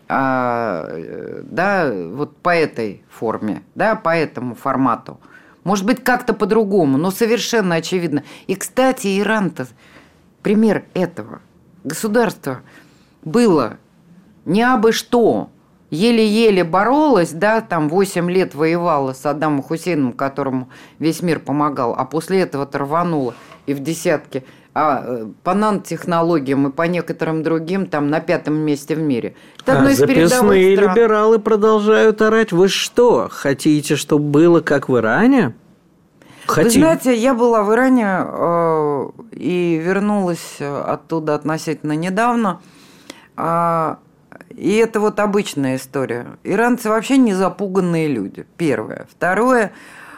А, 0.08 0.86
э, 0.90 1.42
да, 1.44 1.92
вот 1.92 2.38
по 2.38 2.50
этой 2.50 3.04
форме, 3.10 3.64
да, 3.74 3.96
по 3.96 4.16
этому 4.16 4.54
формату. 4.56 5.20
Может 5.64 5.86
быть, 5.86 6.04
как-то 6.04 6.34
по-другому, 6.34 6.98
но 6.98 7.10
совершенно 7.10 7.76
очевидно. 7.76 8.24
И, 8.46 8.56
кстати, 8.56 9.20
Иран-то 9.20 9.68
пример 10.44 10.86
этого. 10.94 11.42
Государство 11.84 12.62
было 13.24 13.78
не 14.46 14.62
абы 14.62 14.92
что, 14.92 15.50
еле-еле 15.90 16.64
боролась, 16.64 17.32
да, 17.32 17.62
там 17.62 17.90
8 17.90 18.30
лет 18.30 18.54
воевала 18.54 19.14
с 19.14 19.26
Адамом 19.26 19.64
Хусейном, 19.64 20.14
которому 20.14 20.70
весь 21.00 21.24
мир 21.24 21.40
помогал, 21.40 21.96
а 21.98 22.06
после 22.06 22.42
этого 22.42 22.70
рванула 22.72 23.34
и 23.66 23.74
в 23.74 23.80
десятке 23.80 24.44
а 24.76 25.02
э, 25.06 25.28
по 25.44 25.54
нанотехнологиям 25.54 26.68
и 26.68 26.72
по 26.72 26.82
некоторым 26.82 27.44
другим 27.44 27.86
там 27.88 28.10
на 28.10 28.20
пятом 28.20 28.56
месте 28.56 28.96
в 28.96 29.00
мире. 29.00 29.34
Это 29.62 29.80
а 29.80 29.94
записные 29.94 30.76
либералы 30.76 31.40
продолжают 31.40 32.22
орать. 32.22 32.52
Вы 32.52 32.68
что, 32.68 33.30
хотите, 33.32 33.96
чтобы 33.96 34.26
было 34.26 34.60
как 34.60 34.90
в 34.90 34.98
Иране? 34.98 35.56
Хотим. 36.46 36.66
Вы 36.66 36.70
знаете, 36.72 37.16
я 37.16 37.34
была 37.34 37.64
в 37.64 37.74
Иране 37.74 38.06
э, 38.06 39.10
и 39.32 39.82
вернулась 39.82 40.60
оттуда 40.60 41.36
относительно 41.36 41.94
недавно. 41.94 42.60
Э, 43.38 43.96
и 44.50 44.76
это 44.76 45.00
вот 45.00 45.22
обычная 45.22 45.78
история. 45.78 46.38
Иранцы 46.44 46.90
вообще 46.90 47.18
не 47.18 47.34
запуганные 47.34 48.10
люди. 48.10 48.46
Первое. 48.58 49.08
Второе 49.10 49.72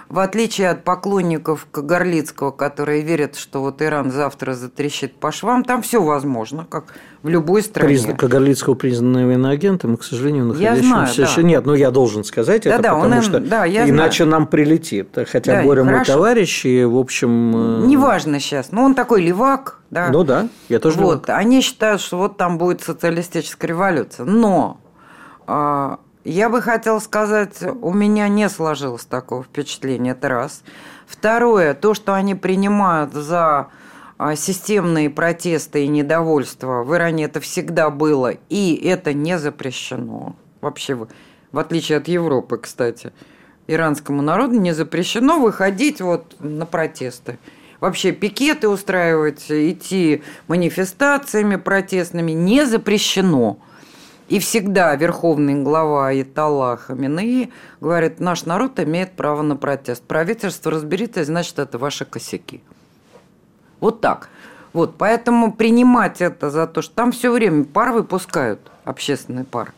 в 0.10 0.20
отличие 0.20 0.70
от 0.70 0.84
поклонников 0.84 1.68
Кагарлицкого, 1.70 2.52
которые 2.52 3.02
верят, 3.02 3.36
что 3.36 3.62
вот 3.62 3.82
Иран 3.82 4.12
завтра 4.12 4.54
затрещит 4.54 5.16
по 5.16 5.32
швам, 5.32 5.64
там 5.64 5.82
все 5.82 6.02
возможно, 6.02 6.66
как 6.70 6.86
в 7.24 7.30
любой 7.30 7.62
стране. 7.62 7.90
Призна... 7.90 8.14
Кагарлицкого 8.14 8.76
признанного 8.76 9.34
иноагентом, 9.34 9.98
к 9.98 10.04
сожалению, 10.04 10.46
находящимся 10.46 11.22
еще 11.22 11.42
да. 11.42 11.48
нет. 11.48 11.66
Но 11.66 11.76
я 11.76 11.92
должен 11.92 12.24
сказать 12.24 12.64
да, 12.64 12.76
это, 12.76 12.84
да, 12.84 12.96
потому 12.96 13.18
он, 13.18 13.22
что 13.22 13.40
да, 13.40 13.68
иначе 13.68 14.24
знаю. 14.24 14.32
нам 14.32 14.48
прилетит. 14.48 15.18
Хотя 15.30 15.58
да, 15.58 15.64
Боря 15.64 15.84
мой 15.84 16.06
товарищ, 16.06 16.66
и, 16.66 16.86
в 16.86 16.98
общем... 16.98 17.84
Э, 17.84 17.86
Неважно 17.88 18.40
сейчас, 18.40 18.72
но 18.72 18.84
он 18.84 18.96
такой 18.96 19.22
левак. 19.22 19.80
Да. 19.90 20.10
Ну 20.10 20.24
да, 20.24 20.48
я 20.70 20.80
тоже 20.80 20.98
Вот, 21.00 21.28
левак. 21.28 21.40
они 21.40 21.62
считают, 21.62 22.02
что 22.02 22.18
вот 22.18 22.38
там 22.38 22.58
будет 22.58 22.82
социалистическая 22.82 23.68
революция. 23.68 24.26
Но 24.26 24.80
а, 25.48 26.00
я 26.28 26.50
бы 26.50 26.62
хотела 26.62 27.00
сказать, 27.00 27.64
у 27.82 27.94
меня 27.94 28.28
не 28.28 28.50
сложилось 28.50 29.06
такого 29.06 29.44
впечатления, 29.44 30.12
это 30.12 30.28
раз. 30.30 30.64
Второе, 31.08 31.74
то, 31.74 31.94
что 31.94 32.14
они 32.14 32.36
принимают 32.36 33.14
за 33.14 33.68
а, 34.18 34.36
системные 34.36 35.10
протесты 35.10 35.86
и 35.86 35.88
недовольство, 35.88 36.84
в 36.84 36.94
Иране 36.94 37.26
это 37.26 37.40
всегда 37.40 37.90
было, 37.90 38.34
и 38.50 38.76
это 38.76 39.14
не 39.14 39.38
запрещено. 39.40 40.36
Вообще, 40.60 40.96
в 40.96 41.60
отличие 41.60 41.98
от 42.00 42.08
Европы, 42.08 42.58
кстати. 42.58 43.14
Иранскому 43.68 44.22
народу 44.22 44.60
не 44.60 44.74
запрещено 44.74 45.40
выходить 45.40 46.02
вот 46.02 46.36
на 46.40 46.66
протесты. 46.66 47.38
Вообще 47.80 48.12
пикеты 48.12 48.70
устраивать, 48.70 49.46
идти 49.50 50.24
манифестациями 50.48 51.58
протестными 51.58 52.32
не 52.32 52.66
запрещено. 52.66 53.60
И 54.28 54.40
всегда 54.40 54.94
верховный 54.96 55.56
глава 55.64 56.14
Итала 56.22 56.76
Хаминеи 56.76 57.52
говорит, 57.80 58.20
наш 58.20 58.46
народ 58.46 58.78
имеет 58.80 59.14
право 59.14 59.42
на 59.42 59.56
протест. 59.56 60.04
Правительство 60.04 60.72
разберите, 60.72 61.24
значит, 61.24 61.60
это 61.60 61.78
ваши 61.78 62.04
косяки. 62.04 62.62
Вот 63.80 64.02
так. 64.02 64.30
Вот, 64.74 64.96
поэтому 64.98 65.54
принимать 65.54 66.20
это 66.22 66.50
за 66.50 66.68
то, 66.68 66.82
что 66.82 66.94
там 66.94 67.12
все 67.14 67.32
время 67.32 67.64
пар 67.64 67.94
выпускают, 67.94 68.60
общественный 68.84 69.46
пар. 69.46 69.74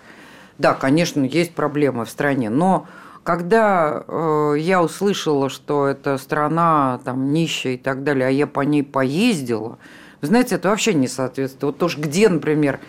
Да, 0.57 0.73
конечно, 0.73 1.23
есть 1.23 1.53
проблемы 1.53 2.05
в 2.05 2.09
стране, 2.09 2.49
но 2.49 2.87
когда 3.23 4.03
э, 4.07 4.55
я 4.57 4.81
услышала, 4.81 5.49
что 5.49 5.85
эта 5.85 6.17
страна 6.17 6.99
там 7.05 7.31
нищая 7.31 7.73
и 7.73 7.77
так 7.77 8.03
далее, 8.03 8.27
а 8.27 8.31
я 8.31 8.47
по 8.47 8.61
ней 8.61 8.83
поездила, 8.83 9.77
знаете, 10.21 10.55
это 10.55 10.69
вообще 10.69 10.93
не 10.93 11.07
соответствует. 11.07 11.75
Вот 11.75 11.83
уж 11.83 11.97
где, 11.97 12.27
например, 12.27 12.79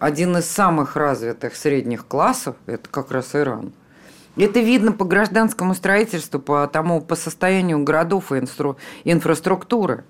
один 0.00 0.36
из 0.38 0.46
самых 0.46 0.96
развитых 0.96 1.54
средних 1.54 2.06
классов, 2.06 2.56
это 2.66 2.88
как 2.88 3.12
раз 3.12 3.36
Иран. 3.36 3.72
Это 4.36 4.60
видно 4.60 4.92
по 4.92 5.04
гражданскому 5.04 5.74
строительству, 5.74 6.40
по 6.40 6.66
тому, 6.66 7.02
по 7.02 7.14
состоянию 7.14 7.78
городов 7.84 8.32
и 8.32 8.38
инстру, 8.38 8.78
инфраструктуры. 9.04 10.04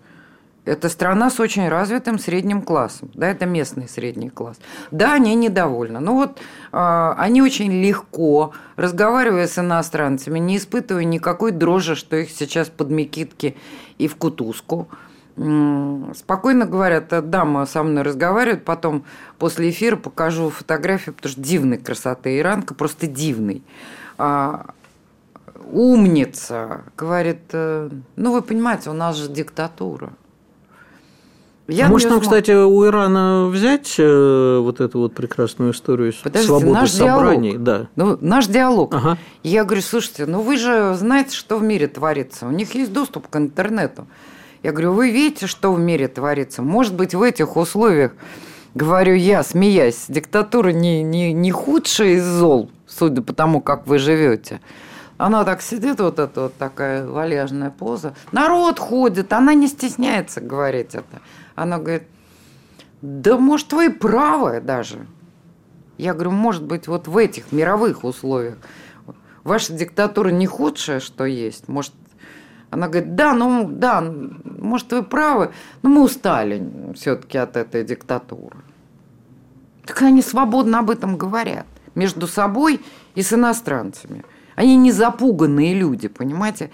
Это 0.64 0.88
страна 0.88 1.30
с 1.30 1.40
очень 1.40 1.68
развитым 1.68 2.18
средним 2.18 2.62
классом. 2.62 3.10
Да, 3.14 3.28
это 3.28 3.46
местный 3.46 3.88
средний 3.88 4.28
класс. 4.30 4.58
Да, 4.92 5.14
они 5.14 5.34
недовольны. 5.34 5.98
Но 5.98 6.14
вот 6.14 6.38
э, 6.70 7.14
они 7.16 7.42
очень 7.42 7.72
легко, 7.72 8.52
разговаривая 8.76 9.48
с 9.48 9.58
иностранцами, 9.58 10.38
не 10.38 10.58
испытывая 10.58 11.04
никакой 11.04 11.50
дрожи, 11.50 11.96
что 11.96 12.16
их 12.16 12.30
сейчас 12.30 12.68
под 12.68 12.90
Микитки 12.90 13.56
и 13.98 14.06
в 14.06 14.14
кутузку– 14.16 14.88
спокойно 16.14 16.66
говорят, 16.66 17.30
дама 17.30 17.64
со 17.66 17.82
мной 17.82 18.02
разговаривает, 18.02 18.64
потом 18.64 19.04
после 19.38 19.70
эфира 19.70 19.96
покажу 19.96 20.50
фотографию, 20.50 21.14
потому 21.14 21.32
что 21.32 21.40
дивной 21.40 21.78
красоты 21.78 22.38
Иранка, 22.38 22.74
просто 22.74 23.06
дивный. 23.06 23.62
А, 24.18 24.66
умница, 25.72 26.82
говорит, 26.96 27.40
э, 27.52 27.88
ну 28.16 28.32
вы 28.32 28.42
понимаете, 28.42 28.90
у 28.90 28.92
нас 28.92 29.16
же 29.16 29.28
диктатура. 29.28 30.12
Я 31.68 31.88
Может, 31.88 32.10
нам, 32.10 32.20
кстати, 32.20 32.50
у 32.50 32.84
Ирана 32.84 33.46
взять 33.46 33.94
э, 33.96 34.58
вот 34.58 34.80
эту 34.80 34.98
вот 34.98 35.14
прекрасную 35.14 35.72
историю 35.72 36.12
Подождите, 36.22 36.48
свободы 36.48 36.72
наш 36.72 36.90
собраний? 36.90 37.52
Диалог. 37.52 37.64
Да. 37.64 37.88
Ну, 37.94 38.18
наш 38.20 38.46
диалог. 38.48 38.92
Ага. 38.92 39.18
Я 39.44 39.64
говорю, 39.64 39.82
слушайте, 39.82 40.26
ну 40.26 40.40
вы 40.40 40.56
же 40.56 40.94
знаете, 40.98 41.36
что 41.36 41.58
в 41.58 41.62
мире 41.62 41.86
творится. 41.86 42.46
У 42.46 42.50
них 42.50 42.74
есть 42.74 42.92
доступ 42.92 43.28
к 43.28 43.36
интернету. 43.36 44.08
Я 44.62 44.72
говорю, 44.72 44.92
вы 44.92 45.10
видите, 45.10 45.46
что 45.46 45.72
в 45.72 45.78
мире 45.78 46.06
творится? 46.08 46.60
Может 46.60 46.94
быть, 46.94 47.14
в 47.14 47.22
этих 47.22 47.56
условиях, 47.56 48.12
говорю 48.74 49.14
я, 49.14 49.42
смеясь, 49.42 50.04
диктатура 50.08 50.68
не, 50.68 51.02
не, 51.02 51.32
не 51.32 51.50
худшая 51.50 52.14
из 52.16 52.24
зол, 52.24 52.70
судя 52.86 53.22
по 53.22 53.32
тому, 53.32 53.60
как 53.62 53.86
вы 53.86 53.98
живете. 53.98 54.60
Она 55.16 55.44
так 55.44 55.62
сидит, 55.62 56.00
вот 56.00 56.18
эта 56.18 56.42
вот 56.42 56.56
такая 56.56 57.06
вальяжная 57.06 57.70
поза. 57.70 58.14
Народ 58.32 58.78
ходит, 58.78 59.32
она 59.32 59.54
не 59.54 59.68
стесняется 59.68 60.40
говорить 60.40 60.94
это. 60.94 61.20
Она 61.54 61.78
говорит, 61.78 62.04
да 63.02 63.38
может, 63.38 63.72
вы 63.72 63.90
правы 63.90 64.60
даже. 64.60 65.06
Я 65.98 66.14
говорю, 66.14 66.30
может 66.30 66.64
быть, 66.64 66.86
вот 66.86 67.08
в 67.08 67.16
этих 67.16 67.52
мировых 67.52 68.04
условиях 68.04 68.56
ваша 69.44 69.72
диктатура 69.72 70.28
не 70.28 70.46
худшая, 70.46 71.00
что 71.00 71.24
есть. 71.24 71.68
Может, 71.68 71.92
она 72.70 72.88
говорит, 72.88 73.14
да, 73.14 73.34
ну 73.34 73.68
да, 73.68 74.00
может, 74.44 74.92
вы 74.92 75.02
правы, 75.02 75.50
но 75.82 75.90
мы 75.90 76.02
устали 76.02 76.62
все-таки 76.94 77.36
от 77.38 77.56
этой 77.56 77.84
диктатуры. 77.84 78.58
Так 79.84 80.02
они 80.02 80.22
свободно 80.22 80.78
об 80.78 80.90
этом 80.90 81.16
говорят 81.16 81.66
между 81.94 82.26
собой 82.26 82.80
и 83.14 83.22
с 83.22 83.32
иностранцами. 83.32 84.24
Они 84.54 84.76
не 84.76 84.92
запуганные 84.92 85.74
люди, 85.74 86.08
понимаете? 86.08 86.70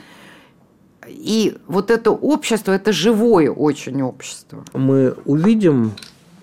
И 1.09 1.57
вот 1.67 1.91
это 1.91 2.11
общество, 2.11 2.73
это 2.73 2.93
живое 2.93 3.51
очень 3.51 4.03
общество. 4.03 4.65
Мы 4.75 5.15
увидим 5.25 5.93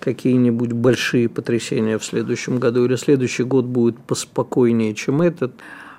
какие-нибудь 0.00 0.72
большие 0.72 1.28
потрясения 1.28 1.98
в 1.98 2.04
следующем 2.04 2.58
году, 2.58 2.84
или 2.84 2.96
следующий 2.96 3.44
год 3.44 3.66
будет 3.66 3.98
поспокойнее, 3.98 4.94
чем 4.94 5.22
этот? 5.22 5.52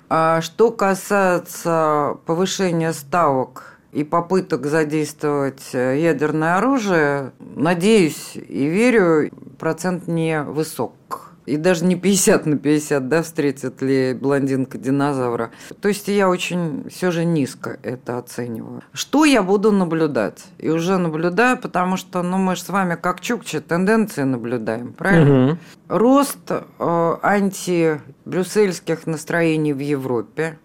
А 0.10 0.42
что 0.42 0.72
касается 0.72 2.18
повышения 2.26 2.94
ставок 2.94 3.80
и 3.92 4.04
попыток 4.04 4.66
задействовать 4.66 5.70
э, 5.74 6.00
ядерное 6.00 6.58
оружие, 6.58 7.32
надеюсь 7.40 8.36
и 8.36 8.66
верю, 8.68 9.32
процент 9.58 10.08
не 10.08 10.44
высок 10.44 11.25
и 11.46 11.58
даже 11.58 11.86
не 11.86 11.96
50 11.96 12.46
на 12.46 12.58
50, 12.58 13.08
да, 13.08 13.24
встретит 13.24 13.82
ли 13.82 14.14
блондинка 14.14 14.78
динозавра. 14.78 15.52
То 15.80 15.88
есть 15.88 16.08
я 16.08 16.30
очень 16.30 16.90
все 16.90 17.12
же 17.12 17.26
низко 17.26 17.78
это 17.84 18.18
оцениваю. 18.18 18.82
Что 18.94 19.26
я 19.26 19.44
буду 19.44 19.72
наблюдать? 19.72 20.46
И 20.58 20.70
уже 20.70 20.98
наблюдаю, 20.98 21.58
потому 21.58 21.98
что, 21.98 22.24
ну, 22.24 22.38
мы 22.38 22.56
же 22.56 22.64
с 22.64 22.70
вами 22.70 22.96
как 22.96 23.22
чукчи 23.22 23.60
тенденции 23.60 24.24
наблюдаем, 24.24 24.94
правильно? 24.94 25.52
Угу. 25.52 25.58
Рост 25.90 26.52
э, 26.52 27.16
антибрюссельских 27.22 29.06
настроений 29.06 29.74
в 29.74 29.80
Европе, 29.80 30.58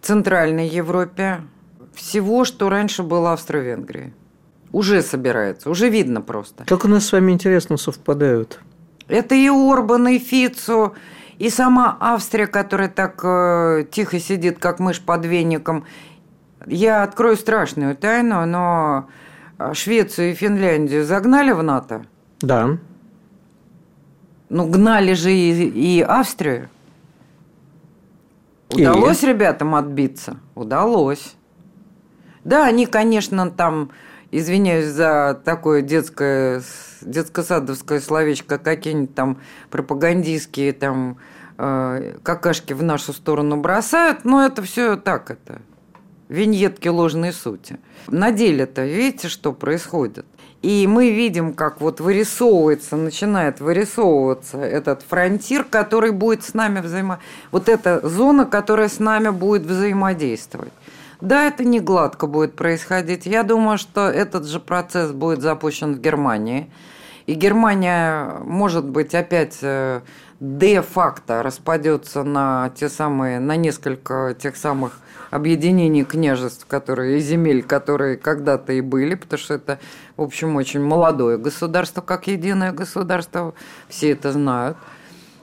Центральной 0.00 0.68
Европе, 0.68 1.42
всего, 1.94 2.44
что 2.44 2.70
раньше 2.70 3.02
было 3.02 3.32
Австро-Венгрии. 3.34 4.14
Уже 4.72 5.02
собирается, 5.02 5.68
уже 5.68 5.88
видно 5.88 6.22
просто. 6.22 6.64
Как 6.64 6.84
у 6.84 6.88
нас 6.88 7.04
с 7.04 7.12
вами 7.12 7.32
интересно 7.32 7.76
совпадают. 7.76 8.60
Это 9.10 9.34
и 9.34 9.48
Орбан, 9.48 10.08
и 10.08 10.18
Фицу, 10.18 10.94
и 11.38 11.50
сама 11.50 11.96
Австрия, 12.00 12.46
которая 12.46 12.88
так 12.88 13.20
э, 13.24 13.84
тихо 13.90 14.20
сидит, 14.20 14.58
как 14.58 14.78
мышь 14.78 15.00
под 15.00 15.24
веником. 15.24 15.84
Я 16.66 17.02
открою 17.02 17.36
страшную 17.36 17.96
тайну, 17.96 18.44
но 18.46 19.08
а 19.60 19.74
Швецию 19.74 20.30
и 20.30 20.34
Финляндию 20.34 21.04
загнали 21.04 21.52
в 21.52 21.62
НАТО? 21.62 22.06
Да. 22.40 22.78
Ну, 24.48 24.66
гнали 24.66 25.12
же 25.12 25.32
и, 25.32 25.98
и 25.98 26.00
Австрию. 26.00 26.70
Удалось 28.72 29.22
и... 29.22 29.26
ребятам 29.26 29.74
отбиться? 29.74 30.38
Удалось. 30.54 31.34
Да, 32.42 32.64
они, 32.64 32.86
конечно, 32.86 33.50
там, 33.50 33.90
извиняюсь 34.30 34.86
за 34.86 35.40
такое 35.44 35.82
детское, 35.82 36.62
детско-садовское 37.00 38.00
словечко, 38.00 38.58
какие-нибудь 38.58 39.14
там 39.14 39.38
пропагандистские 39.70 40.72
там 40.72 41.18
э, 41.58 42.16
какашки 42.22 42.72
в 42.72 42.82
нашу 42.82 43.12
сторону 43.12 43.56
бросают, 43.56 44.24
но 44.24 44.44
это 44.44 44.62
все 44.62 44.96
так 44.96 45.30
это. 45.30 45.60
Виньетки 46.28 46.86
ложной 46.86 47.32
сути. 47.32 47.78
На 48.06 48.30
деле-то 48.30 48.84
видите, 48.84 49.28
что 49.28 49.52
происходит? 49.52 50.26
И 50.62 50.86
мы 50.86 51.10
видим, 51.10 51.54
как 51.54 51.80
вот 51.80 52.00
вырисовывается, 52.00 52.96
начинает 52.96 53.60
вырисовываться 53.60 54.58
этот 54.58 55.02
фронтир, 55.02 55.64
который 55.64 56.12
будет 56.12 56.44
с 56.44 56.52
нами 56.52 56.80
взаимо... 56.80 57.18
Вот 57.50 57.68
эта 57.70 58.06
зона, 58.06 58.44
которая 58.44 58.88
с 58.88 58.98
нами 58.98 59.30
будет 59.30 59.62
взаимодействовать. 59.62 60.72
Да, 61.20 61.46
это 61.46 61.64
не 61.64 61.80
гладко 61.80 62.26
будет 62.26 62.56
происходить. 62.56 63.26
Я 63.26 63.42
думаю, 63.42 63.76
что 63.78 64.08
этот 64.08 64.46
же 64.46 64.58
процесс 64.58 65.12
будет 65.12 65.42
запущен 65.42 65.94
в 65.94 66.00
Германии. 66.00 66.70
И 67.26 67.34
Германия, 67.34 68.38
может 68.44 68.86
быть, 68.86 69.14
опять 69.14 69.58
э, 69.62 70.00
де-факто 70.40 71.42
распадется 71.42 72.24
на 72.24 72.70
те 72.74 72.88
самые, 72.88 73.38
на 73.38 73.56
несколько 73.56 74.34
тех 74.38 74.56
самых 74.56 74.98
объединений 75.30 76.04
княжеств, 76.04 76.66
которые 76.66 77.18
и 77.18 77.20
земель, 77.20 77.62
которые 77.62 78.16
когда-то 78.16 78.72
и 78.72 78.80
были, 78.80 79.14
потому 79.14 79.38
что 79.38 79.54
это, 79.54 79.78
в 80.16 80.22
общем, 80.22 80.56
очень 80.56 80.80
молодое 80.80 81.38
государство, 81.38 82.00
как 82.00 82.26
единое 82.26 82.72
государство, 82.72 83.54
все 83.88 84.10
это 84.12 84.32
знают. 84.32 84.76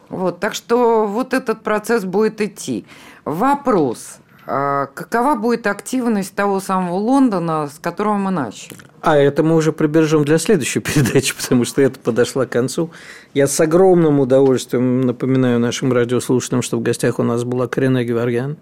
Вот, 0.10 0.40
так 0.40 0.54
что 0.54 1.06
вот 1.06 1.34
этот 1.34 1.64
процесс 1.64 2.04
будет 2.04 2.42
идти. 2.42 2.86
Вопрос, 3.24 4.20
какова 4.48 5.36
будет 5.36 5.68
активность 5.68 6.34
того 6.34 6.62
самого 6.62 6.96
Лондона, 6.96 7.68
с 7.68 7.80
которого 7.80 8.16
мы 8.16 8.32
начали? 8.32 8.78
А 9.02 9.18
это 9.18 9.44
мы 9.44 9.56
уже 9.56 9.74
прибережем 9.74 10.24
для 10.24 10.38
следующей 10.38 10.80
передачи, 10.82 11.36
потому 11.36 11.66
что 11.66 11.82
это 11.82 12.00
подошла 12.00 12.46
к 12.46 12.50
концу. 12.50 12.90
Я 13.34 13.48
с 13.48 13.60
огромным 13.60 14.20
удовольствием 14.20 15.02
напоминаю 15.02 15.60
нашим 15.60 15.92
радиослушателям, 15.92 16.62
что 16.62 16.78
в 16.78 16.82
гостях 16.82 17.20
у 17.20 17.24
нас 17.24 17.44
была 17.44 17.68
Карина 17.68 18.04
Геворгян, 18.04 18.58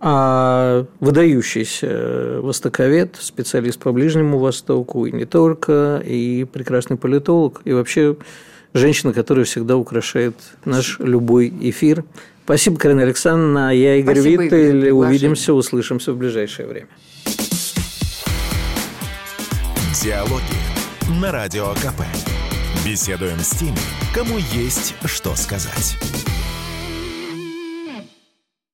а 0.00 0.84
выдающийся 1.00 2.40
востоковед, 2.42 3.16
специалист 3.18 3.78
по 3.78 3.92
Ближнему 3.92 4.38
Востоку, 4.38 5.06
и 5.06 5.12
не 5.12 5.24
только, 5.24 6.02
и 6.04 6.44
прекрасный 6.44 6.98
политолог, 6.98 7.62
и 7.64 7.72
вообще 7.72 8.16
женщина, 8.74 9.14
которая 9.14 9.46
всегда 9.46 9.76
украшает 9.78 10.34
наш 10.66 10.98
любой 10.98 11.52
эфир. 11.62 12.04
Спасибо, 12.44 12.78
Карина 12.78 13.02
Александровна. 13.02 13.74
Я 13.74 13.96
Игорь 13.96 14.16
Спасибо, 14.16 14.42
Виттель. 14.42 14.76
Игорь, 14.76 14.90
Увидимся, 14.90 15.54
услышимся 15.54 16.12
в 16.12 16.18
ближайшее 16.18 16.68
время. 16.68 16.88
Диалоги 20.02 20.42
на 21.20 21.32
Радио 21.32 21.72
КП. 21.74 22.02
Беседуем 22.84 23.38
с 23.38 23.50
теми, 23.50 23.78
кому 24.14 24.36
есть 24.52 24.94
что 25.06 25.34
сказать. 25.36 25.96